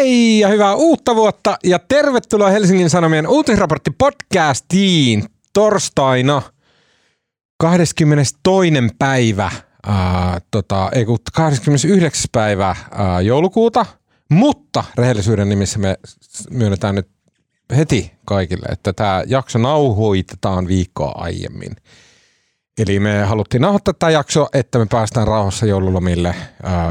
[0.00, 6.42] Hei ja hyvää uutta vuotta ja tervetuloa Helsingin Sanomien uutisraportti podcastiin torstaina
[7.58, 8.34] 22.
[8.98, 9.50] päivä,
[9.86, 12.24] ää, tota, ei kun 29.
[12.32, 13.86] päivä ää, joulukuuta,
[14.30, 15.96] mutta rehellisyyden nimissä me
[16.50, 17.08] myönnetään nyt
[17.76, 21.76] heti kaikille, että tämä jakso nauhoitetaan viikkoa aiemmin.
[22.78, 26.34] Eli me haluttiin nauhoittaa tämä jakso, että me päästään rauhassa joululomille.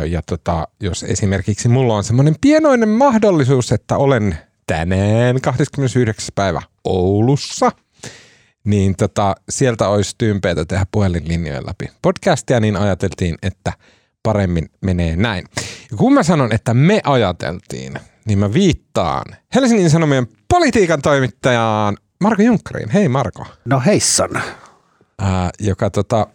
[0.10, 4.38] Ja tota, jos esimerkiksi mulla on semmoinen pienoinen mahdollisuus, että olen
[4.68, 6.30] tänään 29.
[6.36, 7.72] päivä Oulussa,
[8.64, 13.74] niin tota, sieltä olisi tympeitä tehdä puhelinlinjojen läpi podcastia, niin ajateltiin, että
[14.24, 15.46] paremmin menee näin.
[15.92, 17.94] Ja kun mä sanon, että me ajateltiin,
[18.26, 19.26] niin mä viittaan
[19.56, 22.90] Helsingin Sanomien politiikan toimittajaan Marko Junkkariin.
[22.90, 23.46] Hei Marko.
[23.66, 24.42] No heissan
[25.20, 26.28] ää, joka tota,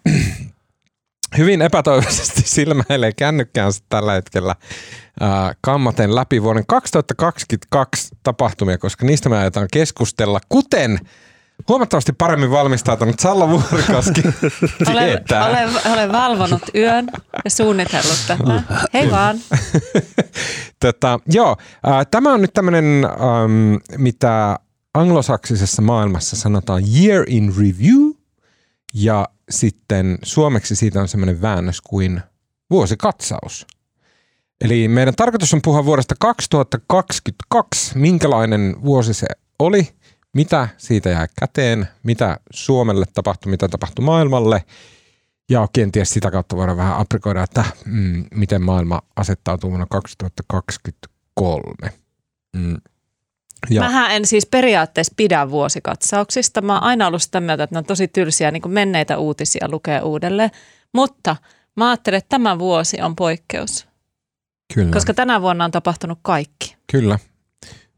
[1.39, 4.55] hyvin epätoivoisesti silmäilee kännykkäänsä tällä hetkellä
[5.21, 10.99] ää, kammaten läpi vuoden 2022 tapahtumia, koska niistä me ajetaan keskustella, kuten
[11.69, 14.23] huomattavasti paremmin valmistautunut Salla Vuorikoski
[14.87, 17.07] olen, olen, olen valvonut yön
[17.45, 18.63] ja suunnitellut tätä.
[18.95, 19.37] Hei vaan.
[20.85, 21.57] tota, joo,
[21.89, 24.59] äh, tämä on nyt tämmöinen, ähm, mitä
[24.95, 28.11] anglosaksisessa maailmassa sanotaan year in review–
[28.95, 32.21] ja sitten suomeksi siitä on semmoinen väännös kuin
[32.71, 33.67] vuosikatsaus.
[34.61, 39.27] Eli meidän tarkoitus on puhua vuodesta 2022, minkälainen vuosi se
[39.59, 39.89] oli,
[40.35, 44.65] mitä siitä jää käteen, mitä Suomelle tapahtui, mitä tapahtui maailmalle.
[45.51, 51.93] Ja kenties sitä kautta voidaan vähän aprikoida, että mm, miten maailma asettautuu vuonna 2023.
[52.57, 52.77] Mm.
[53.71, 53.81] Ja.
[53.81, 56.63] Mähän en siis periaatteessa pidä vuosikatsauksista.
[56.63, 60.01] Mä oon aina ollut sitä mieltä, että ne on tosi tylsiä niin menneitä uutisia lukee
[60.01, 60.51] uudelleen.
[60.93, 61.37] Mutta
[61.77, 63.87] mä ajattelen, että tämä vuosi on poikkeus.
[64.75, 64.93] Kyllä.
[64.93, 66.77] Koska tänä vuonna on tapahtunut kaikki.
[66.93, 67.19] Kyllä.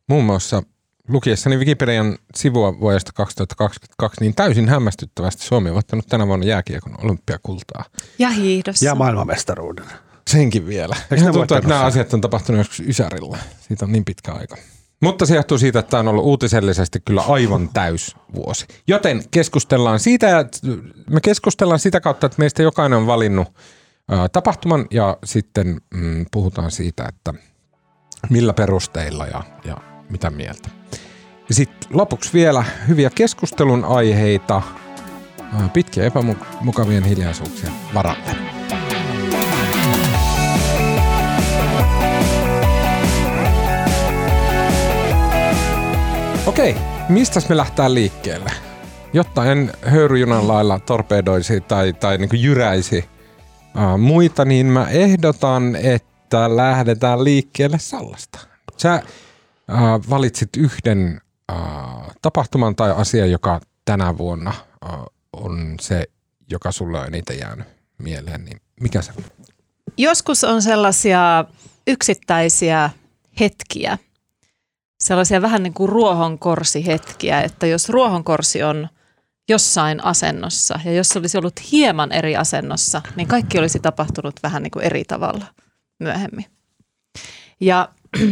[0.08, 0.62] Muun muassa
[1.08, 7.85] lukiessani Wikipedian sivua vuodesta 2022, niin täysin hämmästyttävästi Suomi on voittanut tänä vuonna jääkiekon olympiakultaa.
[8.18, 8.83] Ja hiidos.
[8.83, 9.85] Ja maailmanmestaruuden.
[10.30, 10.96] Senkin vielä.
[11.11, 13.39] Eikö tuntuu, että nämä asiat on tapahtunut joskus Ysärillä.
[13.68, 14.57] Siitä on niin pitkä aika.
[15.02, 18.67] Mutta se johtuu siitä, että tämä on ollut uutisellisesti kyllä aivan täys vuosi.
[18.89, 20.45] Joten keskustellaan siitä, ja
[21.11, 23.48] me keskustellaan sitä kautta, että meistä jokainen on valinnut
[24.33, 27.35] tapahtuman ja sitten mm, puhutaan siitä, että
[28.30, 29.77] millä perusteilla ja, ja
[30.11, 30.68] mitä mieltä.
[31.48, 34.62] Ja sitten lopuksi vielä hyviä keskustelun aiheita
[35.73, 38.36] pitkiä epämukavien hiljaisuuksien varalle.
[46.56, 46.77] Okei,
[47.08, 48.50] mistä me lähtää liikkeelle?
[49.12, 53.05] Jotta en höyryjunan lailla torpedoisi tai, tai niin jyräisi
[53.74, 58.39] uh, muita, niin mä ehdotan, että lähdetään liikkeelle Sallasta.
[58.77, 61.20] Sä uh, valitsit yhden
[61.52, 61.58] uh,
[62.22, 64.52] tapahtuman tai asia, joka tänä vuonna
[64.84, 66.05] uh, on se,
[66.50, 67.67] joka sulle on eniten jäänyt
[67.98, 69.24] mieleen, niin mikä se on?
[69.96, 71.44] Joskus on sellaisia
[71.86, 72.90] yksittäisiä
[73.40, 73.98] hetkiä,
[75.01, 78.89] sellaisia vähän niin kuin ruohonkorsihetkiä, että jos ruohonkorsi on
[79.48, 84.70] jossain asennossa ja jos olisi ollut hieman eri asennossa, niin kaikki olisi tapahtunut vähän niin
[84.70, 85.45] kuin eri tavalla
[85.98, 86.45] myöhemmin.
[87.61, 87.89] Ja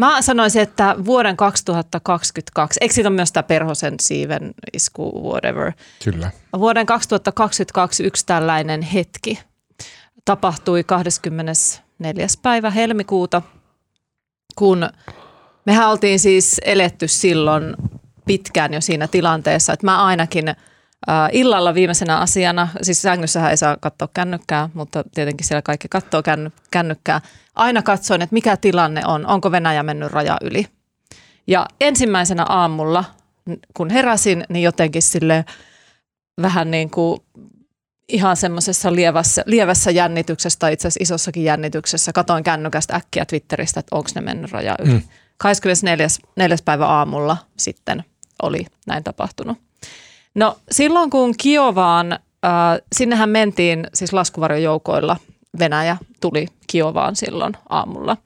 [0.00, 5.72] mä sanoisin, että vuoden 2022, eikö siitä ole myös tämä perhosen siiven isku, whatever.
[6.04, 6.30] Kyllä.
[6.58, 9.38] Vuoden 2022 yksi tällainen hetki
[10.24, 12.26] tapahtui 24.
[12.42, 13.42] päivä helmikuuta–
[14.60, 14.88] kun
[15.66, 17.76] mehän oltiin siis eletty silloin
[18.26, 20.56] pitkään jo siinä tilanteessa, että mä ainakin äh,
[21.32, 26.50] illalla viimeisenä asiana, siis sängyssähän ei saa katsoa kännykkää, mutta tietenkin siellä kaikki katsoo känny,
[26.70, 27.20] kännykkää.
[27.54, 30.66] Aina katsoin, että mikä tilanne on, onko Venäjä mennyt raja yli.
[31.46, 33.04] Ja ensimmäisenä aamulla,
[33.74, 35.44] kun heräsin, niin jotenkin sille
[36.42, 37.20] vähän niin kuin
[38.12, 42.12] ihan semmoisessa lievässä, lievässä jännityksessä tai itse asiassa isossakin jännityksessä.
[42.12, 44.92] Katoin kännykästä äkkiä Twitteristä, että onko ne mennyt raja yli.
[44.92, 45.02] Mm.
[45.38, 46.06] 24.
[46.36, 46.56] 4.
[46.64, 48.04] päivä aamulla sitten
[48.42, 49.58] oli näin tapahtunut.
[50.34, 52.20] No silloin kun Kiovaan, äh,
[52.92, 55.16] sinnehän mentiin siis laskuvarjojoukoilla,
[55.58, 58.16] Venäjä tuli Kiovaan silloin aamulla.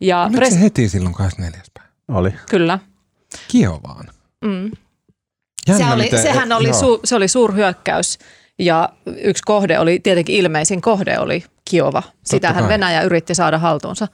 [0.00, 1.62] Ja Oliko pres- se heti silloin 24.
[1.74, 2.18] päivä?
[2.18, 2.34] Oli.
[2.50, 2.78] Kyllä.
[3.48, 4.08] Kiovaan?
[4.44, 4.70] Mm.
[5.68, 8.18] Jännä, se oli, miten, sehän oli, su, se oli suurhyökkäys
[8.58, 12.02] ja yksi kohde oli, tietenkin ilmeisin kohde oli Kiova.
[12.24, 14.08] Sitähän Venäjä yritti saada haltuunsa.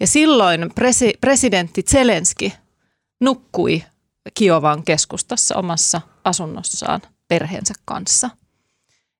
[0.00, 2.52] Ja silloin presi, presidentti Zelenski
[3.20, 3.82] nukkui
[4.34, 8.30] Kiovan keskustassa omassa asunnossaan perheensä kanssa.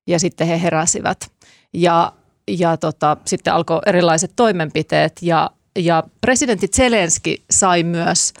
[0.07, 1.31] Ja sitten he heräsivät.
[1.73, 2.13] Ja,
[2.47, 8.33] ja tota, sitten alkoi erilaiset toimenpiteet ja ja presidentti Zelenski sai myös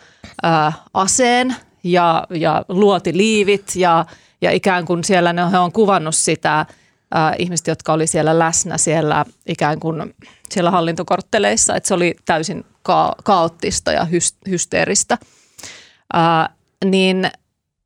[0.43, 4.05] ää, aseen ja, ja luoti liivit ja,
[4.41, 6.65] ja ikään kuin siellä ne on kuvannut sitä
[7.11, 10.15] ää, ihmiset, jotka oli siellä läsnä siellä ikään kuin
[10.51, 15.17] siellä hallintokortteleissa, että se oli täysin ka- kaoottista ja hy- hysteeristä.
[16.13, 16.49] Ää,
[16.85, 17.31] niin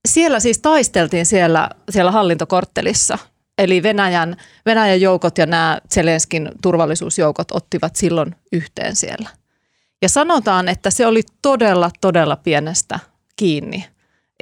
[0.07, 3.17] siellä siis taisteltiin siellä, siellä hallintokorttelissa–
[3.57, 9.29] Eli Venäjän, Venäjän joukot ja nämä Zelenskin turvallisuusjoukot ottivat silloin yhteen siellä.
[10.01, 12.99] Ja sanotaan, että se oli todella, todella pienestä
[13.35, 13.85] kiinni,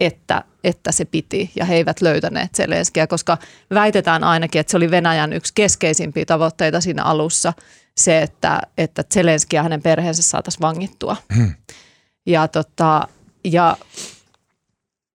[0.06, 3.38] että, että se piti ja he eivät löytäneet Zelenskiä, koska
[3.74, 7.54] väitetään ainakin, että se oli Venäjän yksi keskeisimpiä tavoitteita siinä alussa,
[7.98, 11.18] se, että, että Zelenski ja hänen perheensä saataisiin vangittua.
[11.36, 11.54] Hmm.
[12.26, 13.08] Ja, tota,
[13.44, 13.78] ja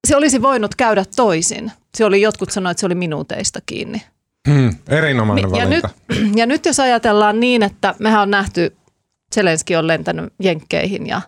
[0.06, 1.72] se olisi voinut käydä toisin.
[1.96, 4.02] Se oli, jotkut sanoivat, että se oli minuuteista kiinni.
[4.48, 5.90] Hmm, erinomainen ja valinta.
[6.08, 8.76] Nyt, ja nyt jos ajatellaan niin, että mehän on nähty,
[9.34, 11.20] Zelenski on lentänyt jenkkeihin ja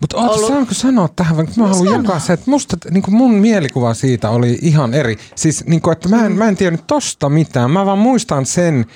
[0.00, 0.48] mutta ollut...
[0.48, 4.30] saanko sanoa tähän, vaikka mä haluan jakaa se, että musta, niin kuin mun mielikuva siitä
[4.30, 5.16] oli ihan eri.
[5.34, 6.38] Siis niin kuin, että mä en, mm.
[6.38, 8.86] mä en tiennyt tosta mitään, mä vaan muistan sen,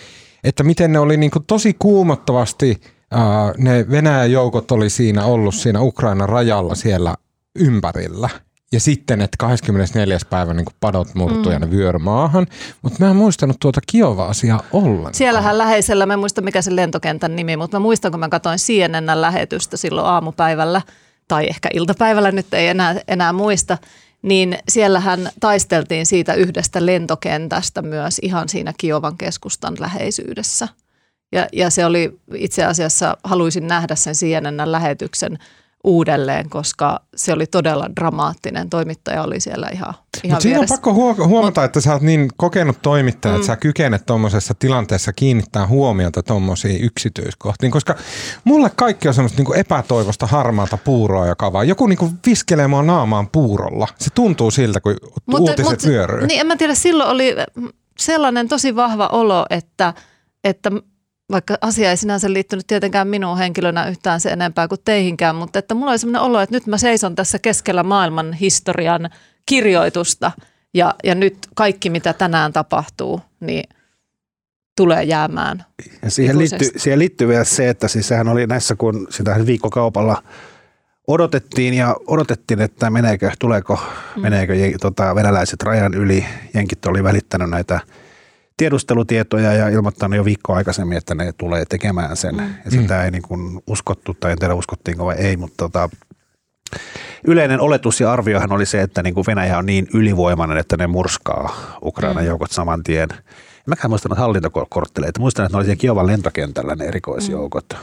[0.44, 2.80] että miten ne oli niin kuin tosi kuumottavasti,
[3.14, 3.20] äh,
[3.58, 7.14] ne Venäjän joukot oli siinä ollut siinä Ukrainan rajalla siellä
[7.54, 8.28] ympärillä–
[8.72, 10.18] ja sitten, että 24.
[10.30, 11.52] päivä niin padot murtuu mm.
[11.52, 12.46] ja ne vyöry maahan.
[12.82, 15.14] Mutta mä en muistanut tuota Kiova-asiaa ollenkaan.
[15.14, 18.58] Siellähän läheisellä, mä en muista mikä se lentokentän nimi, mutta mä muistan, kun mä katsoin
[18.58, 20.82] CNN lähetystä silloin aamupäivällä
[21.28, 23.78] tai ehkä iltapäivällä, nyt ei enää, enää muista,
[24.22, 30.68] niin siellähän taisteltiin siitä yhdestä lentokentästä myös ihan siinä Kiovan keskustan läheisyydessä.
[31.32, 35.38] Ja, ja se oli itse asiassa, haluaisin nähdä sen CNN lähetyksen–
[35.86, 38.70] uudelleen, koska se oli todella dramaattinen.
[38.70, 39.94] Toimittaja oli siellä ihan,
[40.24, 43.36] ihan siinä on pakko huomata, Mut, että sä oot niin kokenut toimittaja, mm.
[43.36, 47.94] että sä kykenet tuommoisessa tilanteessa kiinnittää huomiota tuommoisiin yksityiskohtiin, koska
[48.44, 53.28] mulle kaikki on semmoista niin epätoivosta harmaata puuroa, joka vaan joku niin viskelee mua naamaan
[53.28, 53.88] puurolla.
[53.98, 54.96] Se tuntuu siltä, kun
[55.26, 56.26] mutta, uutiset mutta, vyöryy.
[56.26, 57.34] Niin en mä tiedä, silloin oli
[57.98, 59.94] sellainen tosi vahva olo, että,
[60.44, 60.70] että
[61.30, 65.74] vaikka asia ei sinänsä liittynyt tietenkään minuun henkilönä yhtään se enempää kuin teihinkään, mutta että
[65.74, 69.10] mulla oli sellainen olo, että nyt mä seison tässä keskellä maailman historian
[69.46, 70.32] kirjoitusta
[70.74, 73.64] ja, ja nyt kaikki mitä tänään tapahtuu, niin
[74.76, 75.64] tulee jäämään.
[76.02, 80.22] Ja siihen liittyy, siihen liittyy vielä se, että siis sehän oli näissä, kun sitä viikkokaupalla
[81.06, 83.80] odotettiin ja odotettiin, että meneekö, tuleeko,
[84.16, 84.22] mm.
[84.22, 86.26] meneekö tota, venäläiset rajan yli.
[86.54, 87.80] Jenkit oli välittänyt näitä–
[88.56, 92.34] tiedustelutietoja ja ilmoittanut jo viikkoa aikaisemmin, että ne tulee tekemään sen.
[92.34, 92.54] Mm.
[92.64, 95.88] Ja sitä ei niin kuin uskottu, tai en tiedä uskottiinko vai ei, mutta tota,
[97.24, 100.86] yleinen oletus ja arviohan oli se, että niin kuin Venäjä on niin ylivoimainen, että ne
[100.86, 102.28] murskaa Ukrainan mm.
[102.28, 103.08] joukot saman tien.
[103.66, 105.20] Mäkään muistanut hallintokortteleita.
[105.20, 107.66] Muistan, että ne oli siellä Kiovan lentokentällä ne erikoisjoukot.
[107.72, 107.78] Mm.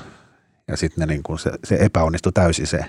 [0.67, 2.85] Ja sitten niin kuin se, se epäonnistui täysin se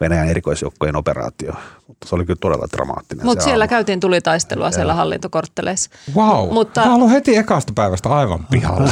[0.00, 1.52] Venäjän erikoisjoukkojen operaatio.
[1.88, 3.26] Mutta se oli kyllä todella dramaattinen.
[3.26, 3.74] Mutta siellä aika.
[3.74, 5.90] käytiin tulitaistelua siellä hallintokortteleissa.
[6.14, 6.80] Wow, Mutta...
[6.80, 8.90] Mä haluan heti ekasta päivästä aivan pihalla.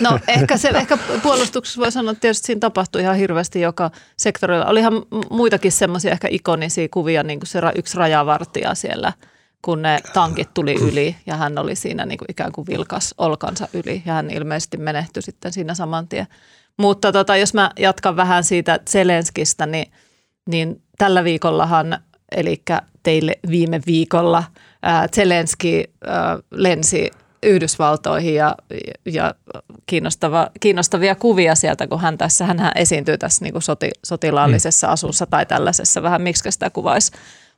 [0.00, 4.66] No ehkä, se, ehkä puolustuksessa voi sanoa, että tietysti siinä tapahtui ihan hirveästi joka sektorilla.
[4.66, 4.92] Olihan
[5.30, 9.12] muitakin semmoisia ehkä ikonisia kuvia, niin kuin se yksi rajavartija siellä,
[9.62, 13.68] kun ne tankit tuli yli ja hän oli siinä niin kuin ikään kuin vilkas olkansa
[13.72, 16.26] yli ja hän ilmeisesti menehtyi sitten siinä saman tien.
[16.78, 19.92] Mutta tota, jos mä jatkan vähän siitä Zelenskistä, niin,
[20.48, 21.98] niin tällä viikollahan,
[22.36, 22.62] eli
[23.02, 24.44] teille viime viikolla,
[24.82, 27.10] ää, Zelenski ää, lensi
[27.42, 28.54] Yhdysvaltoihin ja,
[29.06, 29.34] ja
[29.86, 34.92] kiinnostava, kiinnostavia kuvia sieltä, kun hän tässä, hän esiintyy tässä niin kuin soti, sotilaallisessa mm.
[34.92, 37.12] asussa tai tällaisessa vähän, miksi sitä kuvaisi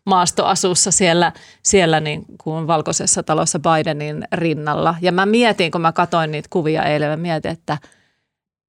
[0.04, 1.32] maastoasussa siellä,
[1.62, 4.94] siellä niin kuin valkoisessa talossa Bidenin rinnalla.
[5.00, 7.78] Ja mä mietin, kun mä katsoin niitä kuvia eilen, mä mietin, että–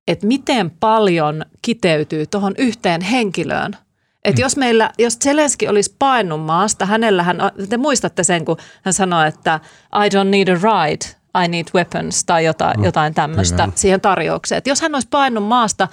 [0.08, 3.78] että miten paljon kiteytyy tuohon yhteen henkilöön.
[4.26, 4.44] Että mm.
[4.44, 7.38] jos meillä, jos Zelenski olisi painut maasta, hänellähän,
[7.70, 9.60] te muistatte sen, kun hän sanoi, että
[10.06, 11.06] I don't need a ride,
[11.46, 14.58] I need weapons tai jotain, no, jotain tämmöistä siihen tarjoukseen.
[14.58, 15.88] Että jos hän olisi painut maasta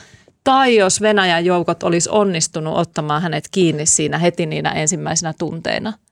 [0.44, 5.92] tai jos Venäjän joukot olisi onnistunut ottamaan hänet kiinni siinä heti niinä ensimmäisenä tunteina–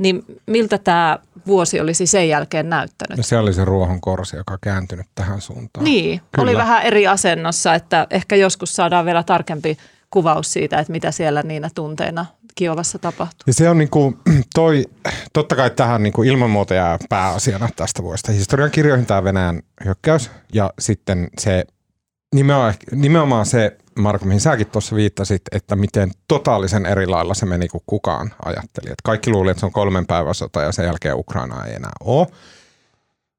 [0.00, 3.16] niin miltä tämä vuosi olisi sen jälkeen näyttänyt?
[3.16, 5.84] No se oli se ruohon korsi, joka kääntynyt tähän suuntaan.
[5.84, 6.50] Niin, Kyllä.
[6.50, 9.78] oli vähän eri asennossa, että ehkä joskus saadaan vielä tarkempi
[10.10, 13.44] kuvaus siitä, että mitä siellä niinä tunteina Kiovassa tapahtuu.
[13.46, 14.18] Ja se on niin kuin
[14.54, 14.84] toi,
[15.32, 18.32] totta kai tähän niin kuin ilman muuta jää pääasiana tästä vuodesta.
[18.32, 21.64] Historian kirjoihin tämä Venäjän hyökkäys ja sitten se
[22.34, 27.68] nimenomaan, nimenomaan se Marko, mihin säkin tuossa viittasit, että miten totaalisen eri lailla se meni
[27.68, 28.86] kuin kukaan ajatteli.
[28.86, 31.92] Että kaikki luuli, että se on kolmen päivän sota ja sen jälkeen Ukraina ei enää
[32.04, 32.26] ole.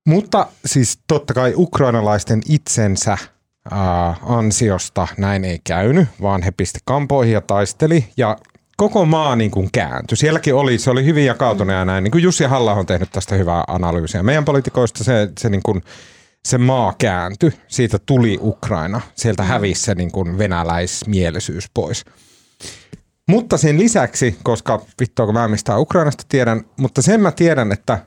[0.05, 3.17] Mutta siis totta kai ukrainalaisten itsensä
[3.71, 8.37] ää, ansiosta näin ei käynyt, vaan he pisti kampoihin ja taisteli ja
[8.77, 10.17] koko maa niin kuin kääntyi.
[10.17, 12.03] Sielläkin oli, se oli hyvin jakautunut ja näin.
[12.03, 14.23] Niin kuin Jussi halla on tehnyt tästä hyvää analyysiä.
[14.23, 15.81] Meidän poliitikoista se, se, niin kuin,
[16.47, 22.05] se maa kääntyi, siitä tuli Ukraina, sieltä hävisi se niin kuin venäläismielisyys pois.
[23.27, 27.99] Mutta sen lisäksi, koska vittua kun mä mistä Ukrainasta tiedän, mutta sen mä tiedän, että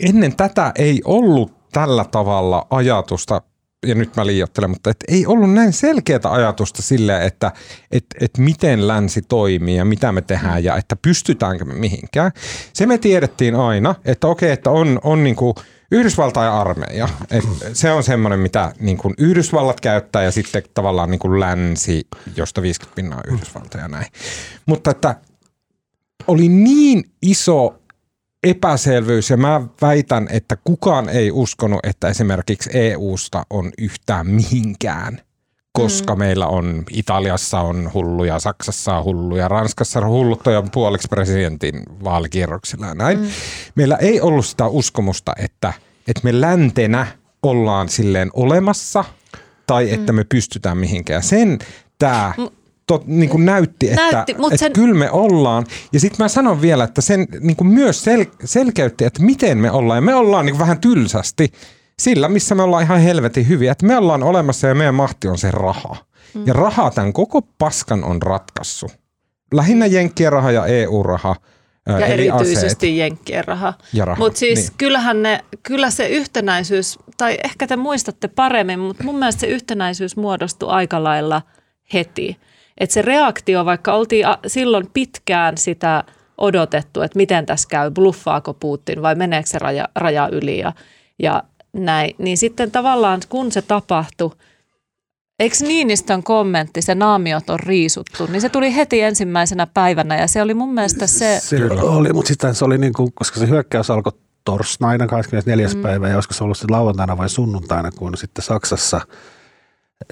[0.00, 3.42] ennen tätä ei ollut tällä tavalla ajatusta
[3.86, 7.52] ja nyt mä liioittelen, mutta et ei ollut näin selkeää ajatusta sille, että
[7.90, 12.32] et, et miten länsi toimii ja mitä me tehdään ja että pystytäänkö me mihinkään.
[12.72, 15.54] Se me tiedettiin aina, että okei, että on, on niinku
[15.90, 17.08] Yhdysvaltain armeija.
[17.30, 22.96] Et se on semmoinen, mitä niinku Yhdysvallat käyttää ja sitten tavallaan niinku länsi, josta 50
[22.96, 24.06] pinnaa Yhdysvaltoja ja näin.
[24.66, 25.16] Mutta että
[26.26, 27.78] oli niin iso
[28.42, 35.20] epäselvyys ja mä väitän, että kukaan ei uskonut, että esimerkiksi EUsta on yhtään mihinkään
[35.78, 36.18] koska mm.
[36.18, 42.94] meillä on Italiassa on hulluja, Saksassa on hulluja, Ranskassa on hulluttuja puoliksi presidentin vaalikierroksilla ja
[42.94, 43.18] näin.
[43.18, 43.26] Mm.
[43.74, 45.72] Meillä ei ollut sitä uskomusta, että,
[46.08, 47.06] että me läntenä
[47.42, 49.04] ollaan silleen olemassa
[49.66, 50.16] tai että mm.
[50.16, 51.22] me pystytään mihinkään.
[51.22, 51.58] Sen
[51.98, 52.34] tämä
[53.06, 54.72] niin kuin näytti, että, näytti, että sen...
[54.72, 55.66] kyllä me ollaan.
[55.92, 59.70] Ja sitten mä sanon vielä, että sen niin kuin myös sel, selkeytti, että miten me
[59.70, 59.96] ollaan.
[59.96, 61.52] Ja me ollaan niin kuin vähän tylsästi
[61.98, 63.72] sillä, missä me ollaan ihan helvetin hyviä.
[63.72, 65.96] Että me ollaan olemassa ja meidän mahti on se raha.
[66.34, 66.46] Mm.
[66.46, 68.90] Ja raha tämän koko paskan on ratkassu.
[69.52, 71.36] Lähinnä Jenkkien raha ja EU-raha.
[71.88, 72.98] Ja erityisesti aseet.
[72.98, 73.74] Jenkkien raha.
[74.04, 74.18] raha.
[74.18, 74.70] Mutta siis niin.
[74.78, 80.16] kyllähän ne, kyllä se yhtenäisyys, tai ehkä te muistatte paremmin, mutta mun mielestä se yhtenäisyys
[80.16, 81.42] muodostui aika lailla
[81.92, 82.36] heti.
[82.78, 86.04] Että se reaktio, vaikka oltiin silloin pitkään sitä
[86.38, 90.72] odotettu, että miten tässä käy, bluffaako Putin vai meneekö se raja, raja yli ja,
[91.18, 91.42] ja
[91.74, 94.30] näin, niin sitten tavallaan kun se tapahtui,
[95.38, 100.42] Eikö Niinistön kommentti, se naamiot on riisuttu, niin se tuli heti ensimmäisenä päivänä ja se
[100.42, 101.40] oli mun mielestä se...
[101.42, 104.12] Se oli, mutta sitten se oli niin kuin, koska se hyökkäys alkoi
[104.44, 105.68] torstaina 24.
[105.74, 105.82] Mm.
[105.82, 109.00] päivä ja olisiko se ollut sitten lauantaina vai sunnuntaina, kun sitten Saksassa–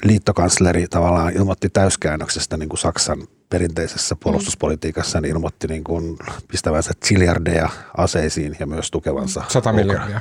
[0.04, 6.16] liittokansleri tavallaan ilmoitti täyskäännöksestä niin kuin Saksan perinteisessä puolustuspolitiikassa, niin ilmoitti niin kuin
[6.48, 10.20] pistävänsä chiliardeja aseisiin ja myös tukevansa 100 miljardia.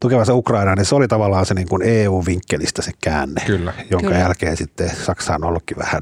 [0.00, 3.72] Tukevansa Ukrainaa, niin se oli tavallaan se niin kuin EU-vinkkelistä se käänne, Kyllä.
[3.90, 4.20] jonka Kyllä.
[4.20, 6.00] jälkeen sitten Saksa on ollutkin vähän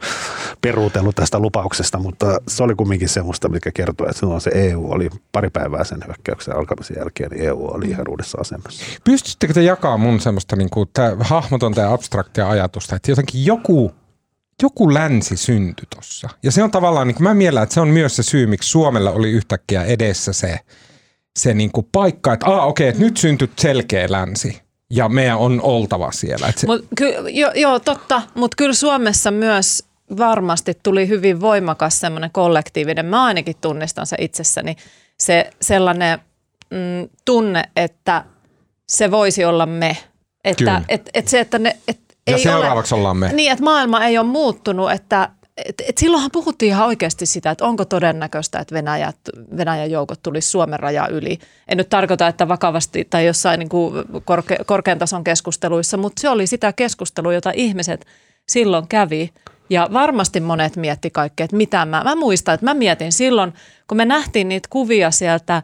[0.62, 5.10] peruutellut tästä lupauksesta, mutta se oli kumminkin semmoista, mikä kertoi, että silloin se EU oli
[5.32, 8.84] pari päivää sen hyökkäyksen alkamisen jälkeen, niin EU oli ihan uudessa asemassa.
[9.04, 13.92] Pystyttekö te jakaa mun semmoista niin kuin, tää, hahmotonta ja abstraktia ajatusta, että jotenkin joku
[14.62, 16.28] joku länsi syntyi tuossa.
[16.42, 18.70] Ja se on tavallaan, niin kuin mä miellän, että se on myös se syy, miksi
[18.70, 20.58] Suomella oli yhtäkkiä edessä se,
[21.38, 24.60] se niin kuin paikka, että aa okei, että nyt syntyi selkeä länsi
[24.90, 26.48] ja meidän on oltava siellä.
[26.48, 26.66] Että se...
[26.66, 29.84] Mut ky, jo, joo, totta, mutta kyllä Suomessa myös
[30.18, 34.76] varmasti tuli hyvin voimakas semmoinen kollektiivinen, mä ainakin tunnistan se itsessäni,
[35.18, 36.18] se sellainen
[36.70, 38.24] mm, tunne, että
[38.88, 39.96] se voisi olla me.
[40.44, 43.32] Että et, et se, että ne, et ja ei seuraavaksi ole, ollaan me.
[43.32, 45.28] Niin, että maailma ei ole muuttunut, että
[45.66, 49.12] et, et silloinhan puhuttiin ihan oikeasti sitä, että onko todennäköistä, että Venäjä,
[49.56, 51.38] Venäjän joukot tulisi Suomen raja yli.
[51.68, 56.28] En nyt tarkoita, että vakavasti tai jossain niin kuin korke, korkean tason keskusteluissa, mutta se
[56.28, 58.06] oli sitä keskustelua, jota ihmiset
[58.48, 59.30] silloin kävi.
[59.70, 63.52] Ja varmasti monet mietti kaikkea, että mitä mä, mä muistan, että mä mietin silloin,
[63.86, 65.62] kun me nähtiin niitä kuvia sieltä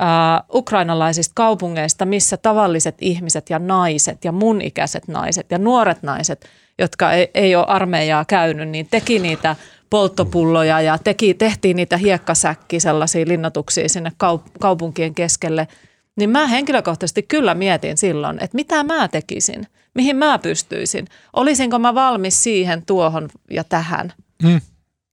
[0.00, 6.48] Uh, ukrainalaisista kaupungeista, missä tavalliset ihmiset ja naiset ja mun ikäiset naiset ja nuoret naiset,
[6.78, 9.56] jotka ei, ei ole armeijaa käynyt, niin teki niitä
[9.90, 15.68] polttopulloja ja teki, tehtiin niitä hiekkasäkki sellaisia linnoituksia sinne kaup- kaupunkien keskelle.
[16.16, 19.66] Niin mä henkilökohtaisesti kyllä mietin silloin, että mitä mä tekisin–
[19.98, 21.06] mihin mä pystyisin.
[21.32, 24.12] Olisinko mä valmis siihen, tuohon ja tähän?
[24.42, 24.60] Mm.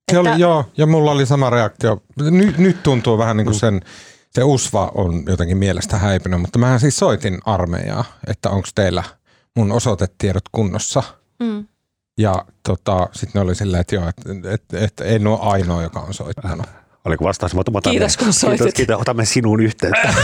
[0.07, 2.01] Että, oli, joo, ja mulla oli sama reaktio.
[2.22, 3.81] Nyt, nyt tuntuu vähän niin kuin sen,
[4.31, 9.03] se usva on jotenkin mielestä häipynyt, mutta mähän siis soitin armeijaa, että onko teillä
[9.55, 11.03] mun osoitetiedot kunnossa.
[11.39, 11.68] Mm.
[12.18, 15.84] Ja tota, sitten ne oli silleen, että joo, että et, et, et en ole ainoa,
[15.84, 16.65] joka on soittanut.
[17.06, 17.51] Oliko vastaus?
[17.84, 18.60] Kiitos kun soitit.
[18.60, 20.13] Kiitos, kiitos, otamme sinun yhteyttä.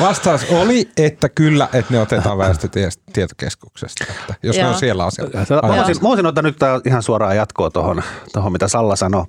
[0.00, 4.66] Vastaus oli, että kyllä, että ne otetaan väestötietokeskuksesta, että jos Joo.
[4.66, 5.68] ne on siellä asialla.
[5.68, 9.24] Mä voisin, mä voisin ottaa nyt ihan suoraan jatkoa tuohon, tohon, mitä Salla sanoi.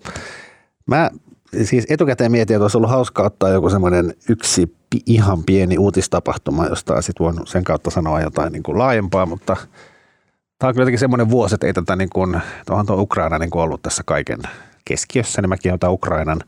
[0.88, 1.10] Mä
[1.64, 7.02] siis etukäteen mietin, että olisi ollut hauska ottaa joku semmoinen yksi ihan pieni uutistapahtuma, josta
[7.02, 9.58] sitten voin sen kautta sanoa jotain niin kuin laajempaa, mutta
[10.60, 13.50] tämä on kyllä jotenkin semmoinen vuosi, että ei tätä niin kuin, tuohon tuo Ukraina niin
[13.50, 14.40] kuin ollut tässä kaiken
[14.86, 16.40] keskiössä, niin mäkin otan Ukrainan.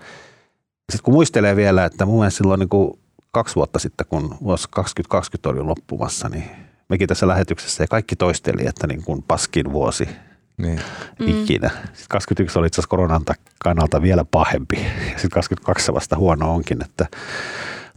[0.92, 3.00] Sitten kun muistelee vielä, että mun mielestä silloin niin kuin
[3.32, 6.44] kaksi vuotta sitten, kun vuosi 2020 oli loppumassa, niin
[6.90, 10.10] mekin tässä lähetyksessä ja kaikki toisteli, että niin kuin paskin vuosi
[10.58, 10.82] niin.
[11.20, 11.70] ikinä.
[11.70, 13.22] Sitten 21 oli itse asiassa koronan
[13.64, 17.06] kannalta vielä pahempi ja sitten 22 vasta huono onkin, että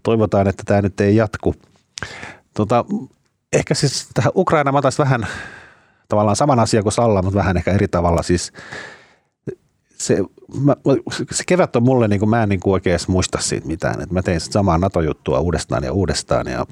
[0.02, 1.54] toivotaan, että tämä nyt ei jatku.
[2.54, 2.84] Tota,
[3.52, 5.26] ehkä siis tähän Ukraina mä vähän
[6.08, 8.22] tavallaan saman asian kuin Salla, mutta vähän ehkä eri tavalla.
[8.22, 8.52] Siis
[9.98, 10.18] se,
[10.64, 10.76] mä,
[11.30, 14.00] se kevät on mulle, niin kuin, mä en niin kuin oikein edes muista siitä mitään.
[14.00, 16.66] Et mä tein samaa NATO-juttua uudestaan ja uudestaan ja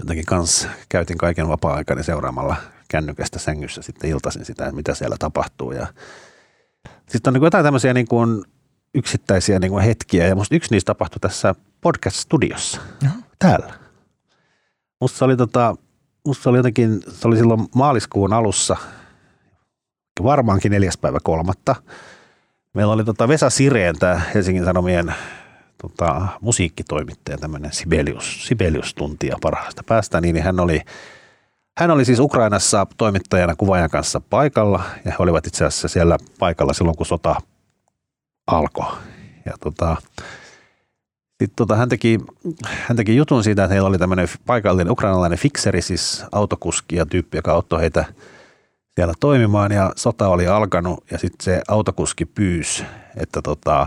[0.00, 2.56] jotenkin kanssa käytin kaiken vapaa-aikani seuraamalla
[2.94, 5.72] kännykästä sängyssä sitten iltaisin sitä, että mitä siellä tapahtuu.
[5.72, 5.86] Ja
[7.08, 8.44] sitten on niin jotain tämmöisiä niin kuin
[8.94, 13.16] yksittäisiä niin kuin hetkiä ja musta yksi niistä tapahtui tässä podcast-studiossa Jaha.
[13.38, 13.74] täällä.
[15.00, 15.76] Musta se oli, tota,
[16.26, 18.76] musta se oli jotenkin, se oli silloin maaliskuun alussa,
[20.22, 21.76] varmaankin neljäs päivä kolmatta.
[22.74, 25.14] Meillä oli tota Vesa Sireen, tämä Helsingin Sanomien
[25.82, 30.80] tota, musiikkitoimittaja, tämmöinen Sibelius, Sibelius-tuntija parhaasta päästä, niin hän oli,
[31.78, 36.72] hän oli siis Ukrainassa toimittajana kuvaajan kanssa paikalla ja he olivat itse asiassa siellä paikalla
[36.72, 37.36] silloin, kun sota
[38.46, 38.92] alkoi.
[39.46, 39.96] Ja tota,
[41.28, 42.20] sitten tota, hän, teki,
[42.64, 47.38] hän teki jutun siitä, että heillä oli tämmöinen paikallinen ukrainalainen fikseri, siis autokuski ja tyyppi,
[47.38, 48.04] joka auttoi heitä
[48.94, 52.84] siellä toimimaan ja sota oli alkanut ja sitten se autokuski pyysi,
[53.16, 53.86] että tota,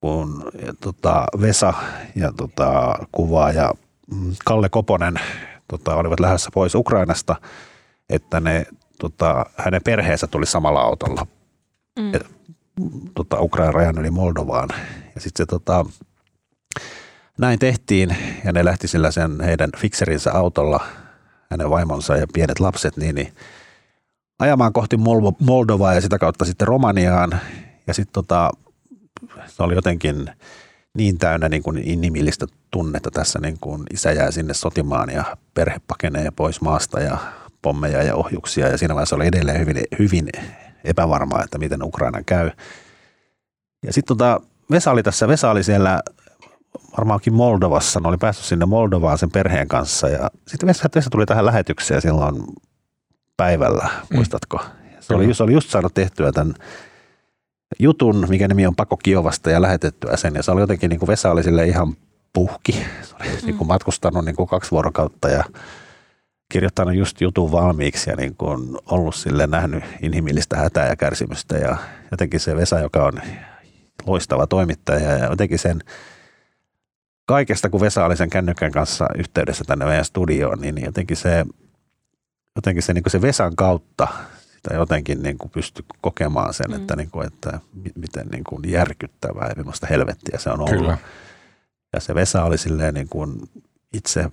[0.00, 1.74] kun ja tota, Vesa
[2.14, 3.72] ja tota, kuvaa ja
[4.14, 5.20] mm, Kalle Koponen
[5.68, 7.36] tota, olivat lähdössä pois Ukrainasta,
[8.08, 8.66] että ne,
[8.98, 11.26] tota, hänen perheensä tuli samalla autolla
[11.98, 12.12] mm.
[13.14, 14.68] tota, Ukrainan rajan yli Moldovaan.
[15.14, 15.84] Ja sitten se tota,
[17.38, 20.80] näin tehtiin ja ne lähti sillä sen heidän fikserinsä autolla,
[21.50, 23.32] hänen vaimonsa ja pienet lapset, niin, niin
[24.38, 24.96] ajamaan kohti
[25.40, 27.40] Moldovaa ja sitä kautta sitten Romaniaan.
[27.86, 28.50] Ja sitten tota,
[29.46, 30.30] se oli jotenkin
[30.96, 35.80] niin täynnä niin kuin inhimillistä tunnetta tässä, niin kuin isä jää sinne sotimaan ja perhe
[35.86, 37.18] pakenee pois maasta ja
[37.62, 38.68] pommeja ja ohjuksia.
[38.68, 40.28] Ja siinä vaiheessa oli edelleen hyvin, hyvin
[40.84, 42.50] epävarmaa, että miten Ukraina käy.
[43.86, 46.02] Ja sitten tota, Vesa oli tässä, Vesa oli siellä
[46.98, 51.26] varmaankin Moldovassa, ne oli päässyt sinne Moldovaan sen perheen kanssa ja sitten Vesa, Vesa tuli
[51.26, 52.42] tähän lähetykseen silloin
[53.36, 54.16] päivällä, mm.
[54.16, 54.60] muistatko?
[55.00, 56.54] Se oli, se oli just saanut tehtyä tämän
[57.78, 60.34] jutun, mikä nimi on Pako Kiovasta ja lähetettyä sen.
[60.34, 61.96] Ja se oli jotenkin, niin kuin Vesa oli sille ihan
[62.32, 62.72] puhki.
[63.02, 63.46] Se oli mm.
[63.46, 65.44] niin kuin matkustanut niin kuin kaksi vuorokautta ja
[66.52, 71.56] kirjoittanut just jutun valmiiksi ja niin kuin ollut sille nähnyt inhimillistä hätää ja kärsimystä.
[71.56, 71.76] Ja
[72.10, 73.12] jotenkin se Vesa, joka on
[74.06, 75.80] loistava toimittaja ja jotenkin sen
[77.26, 81.46] kaikesta, kun Vesa oli sen kännykän kanssa yhteydessä tänne meidän studioon, niin jotenkin se
[82.58, 84.08] jotenkin se, niin kuin se Vesan kautta
[84.58, 86.76] sitä jotenkin niin kuin pysty kokemaan sen, mm.
[86.76, 87.60] että, niin kuin, että
[87.94, 90.78] miten niin kuin järkyttävää ja millaista helvettiä se on ollut.
[90.78, 90.98] Kyllä.
[91.92, 93.42] Ja se Vesa oli silleen niin kuin
[93.92, 94.30] itse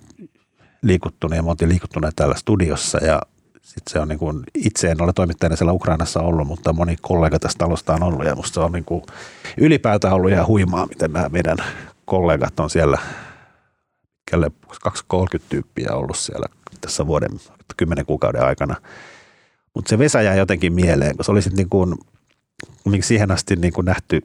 [0.82, 3.22] liikuttunut ja me oltiin liikuttuneet täällä studiossa ja
[3.62, 7.38] sitten se on niin kuin, itse en ole toimittajana siellä Ukrainassa ollut, mutta moni kollega
[7.38, 9.02] tästä talosta on ollut ja musta se on niin kuin
[9.56, 11.56] ylipäätään ollut ihan huimaa, miten nämä meidän
[12.04, 12.98] kollegat on siellä,
[14.30, 14.50] kelle
[14.82, 16.46] 230 tyyppiä ollut siellä
[16.80, 17.30] tässä vuoden
[17.76, 18.76] kymmenen kuukauden aikana.
[19.76, 21.94] Mutta se Vesa jäi jotenkin mieleen, kun se oli sitten niin kuin,
[23.00, 24.20] siihen asti niin kuin nähty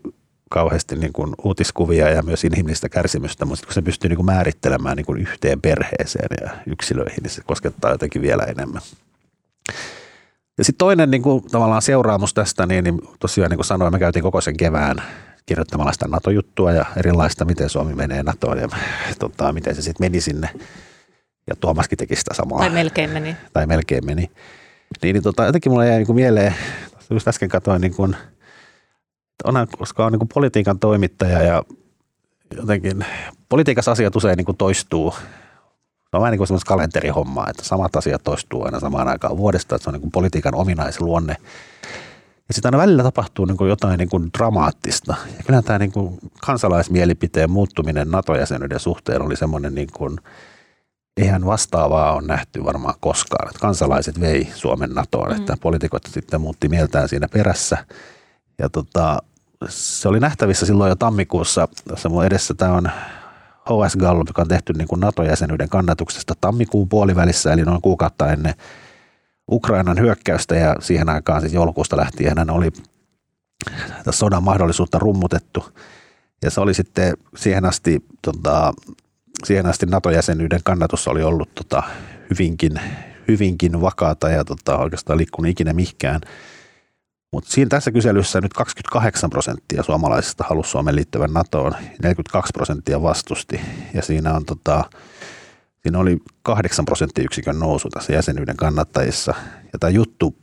[0.49, 4.97] kauheasti niin kuin uutiskuvia ja myös inhimillistä kärsimystä, mutta kun se pystyy niin kuin määrittelemään
[4.97, 8.81] niin kuin yhteen perheeseen ja yksilöihin, niin se koskettaa jotenkin vielä enemmän.
[10.57, 13.99] Ja sitten toinen niin kuin, tavallaan seuraamus tästä, niin, niin tosiaan niin kuin sanoin, me
[13.99, 15.03] käytiin koko sen kevään
[15.45, 18.69] kirjoittamalla sitä NATO-juttua ja erilaista, miten Suomi menee NATOon ja
[19.19, 20.49] tota, miten se sitten meni sinne
[21.47, 22.59] ja Tuomaskin teki sitä samaa.
[22.59, 23.35] Tai melkein meni.
[23.53, 24.31] Tai melkein meni.
[25.01, 26.55] Niin, niin tota, jotenkin mulle jäi niin kuin mieleen,
[27.09, 28.15] just äsken katsoin, niin kuin,
[29.43, 31.63] onhan, koska on niin kuin politiikan toimittaja ja
[32.57, 33.05] jotenkin
[33.49, 35.11] politiikassa asiat usein niin kuin toistuu.
[35.11, 39.83] Se on vähän niin kuin kalenterihommaa, että samat asiat toistuu aina samaan aikaan vuodesta, että
[39.83, 41.35] se on niin kuin politiikan ominaisluonne.
[42.47, 45.15] Ja sitten aina välillä tapahtuu niin kuin jotain niin kuin dramaattista.
[45.37, 50.17] Ja kyllä tämä niin kuin kansalaismielipiteen muuttuminen NATO-jäsenyyden suhteen oli semmoinen niin kuin–
[51.17, 53.47] eihän vastaavaa on nähty varmaan koskaan.
[53.47, 55.35] Että kansalaiset vei Suomen NATOon, mm.
[55.35, 57.85] että poliitikot sitten muutti mieltään siinä perässä.
[58.59, 59.19] Ja tota,
[59.69, 62.89] se oli nähtävissä silloin jo tammikuussa, tässä mun edessä tämä on
[63.65, 68.53] HS Gallup, joka on tehty niin kuin NATO-jäsenyyden kannatuksesta tammikuun puolivälissä, eli noin kuukautta ennen
[69.51, 72.71] Ukrainan hyökkäystä ja siihen aikaan siis joulukuusta lähtien hän oli
[74.09, 75.65] sodan mahdollisuutta rummutettu.
[76.43, 78.73] Ja se oli sitten siihen asti tota,
[79.45, 81.83] siihen asti NATO-jäsenyyden kannatus oli ollut tota,
[82.29, 82.81] hyvinkin,
[83.27, 86.21] hyvinkin vakaata ja tota, oikeastaan liikkunut ikinä mihkään.
[87.33, 91.73] Mutta siinä tässä kyselyssä nyt 28 prosenttia suomalaisista halusi Suomen liittyvän NATOon,
[92.03, 93.61] 42 prosenttia vastusti.
[93.93, 94.83] Ja siinä, on, tota,
[95.83, 99.33] siinä oli 8 prosenttiyksikön nousu tässä jäsenyyden kannattajissa.
[99.73, 100.35] Ja tämä juttu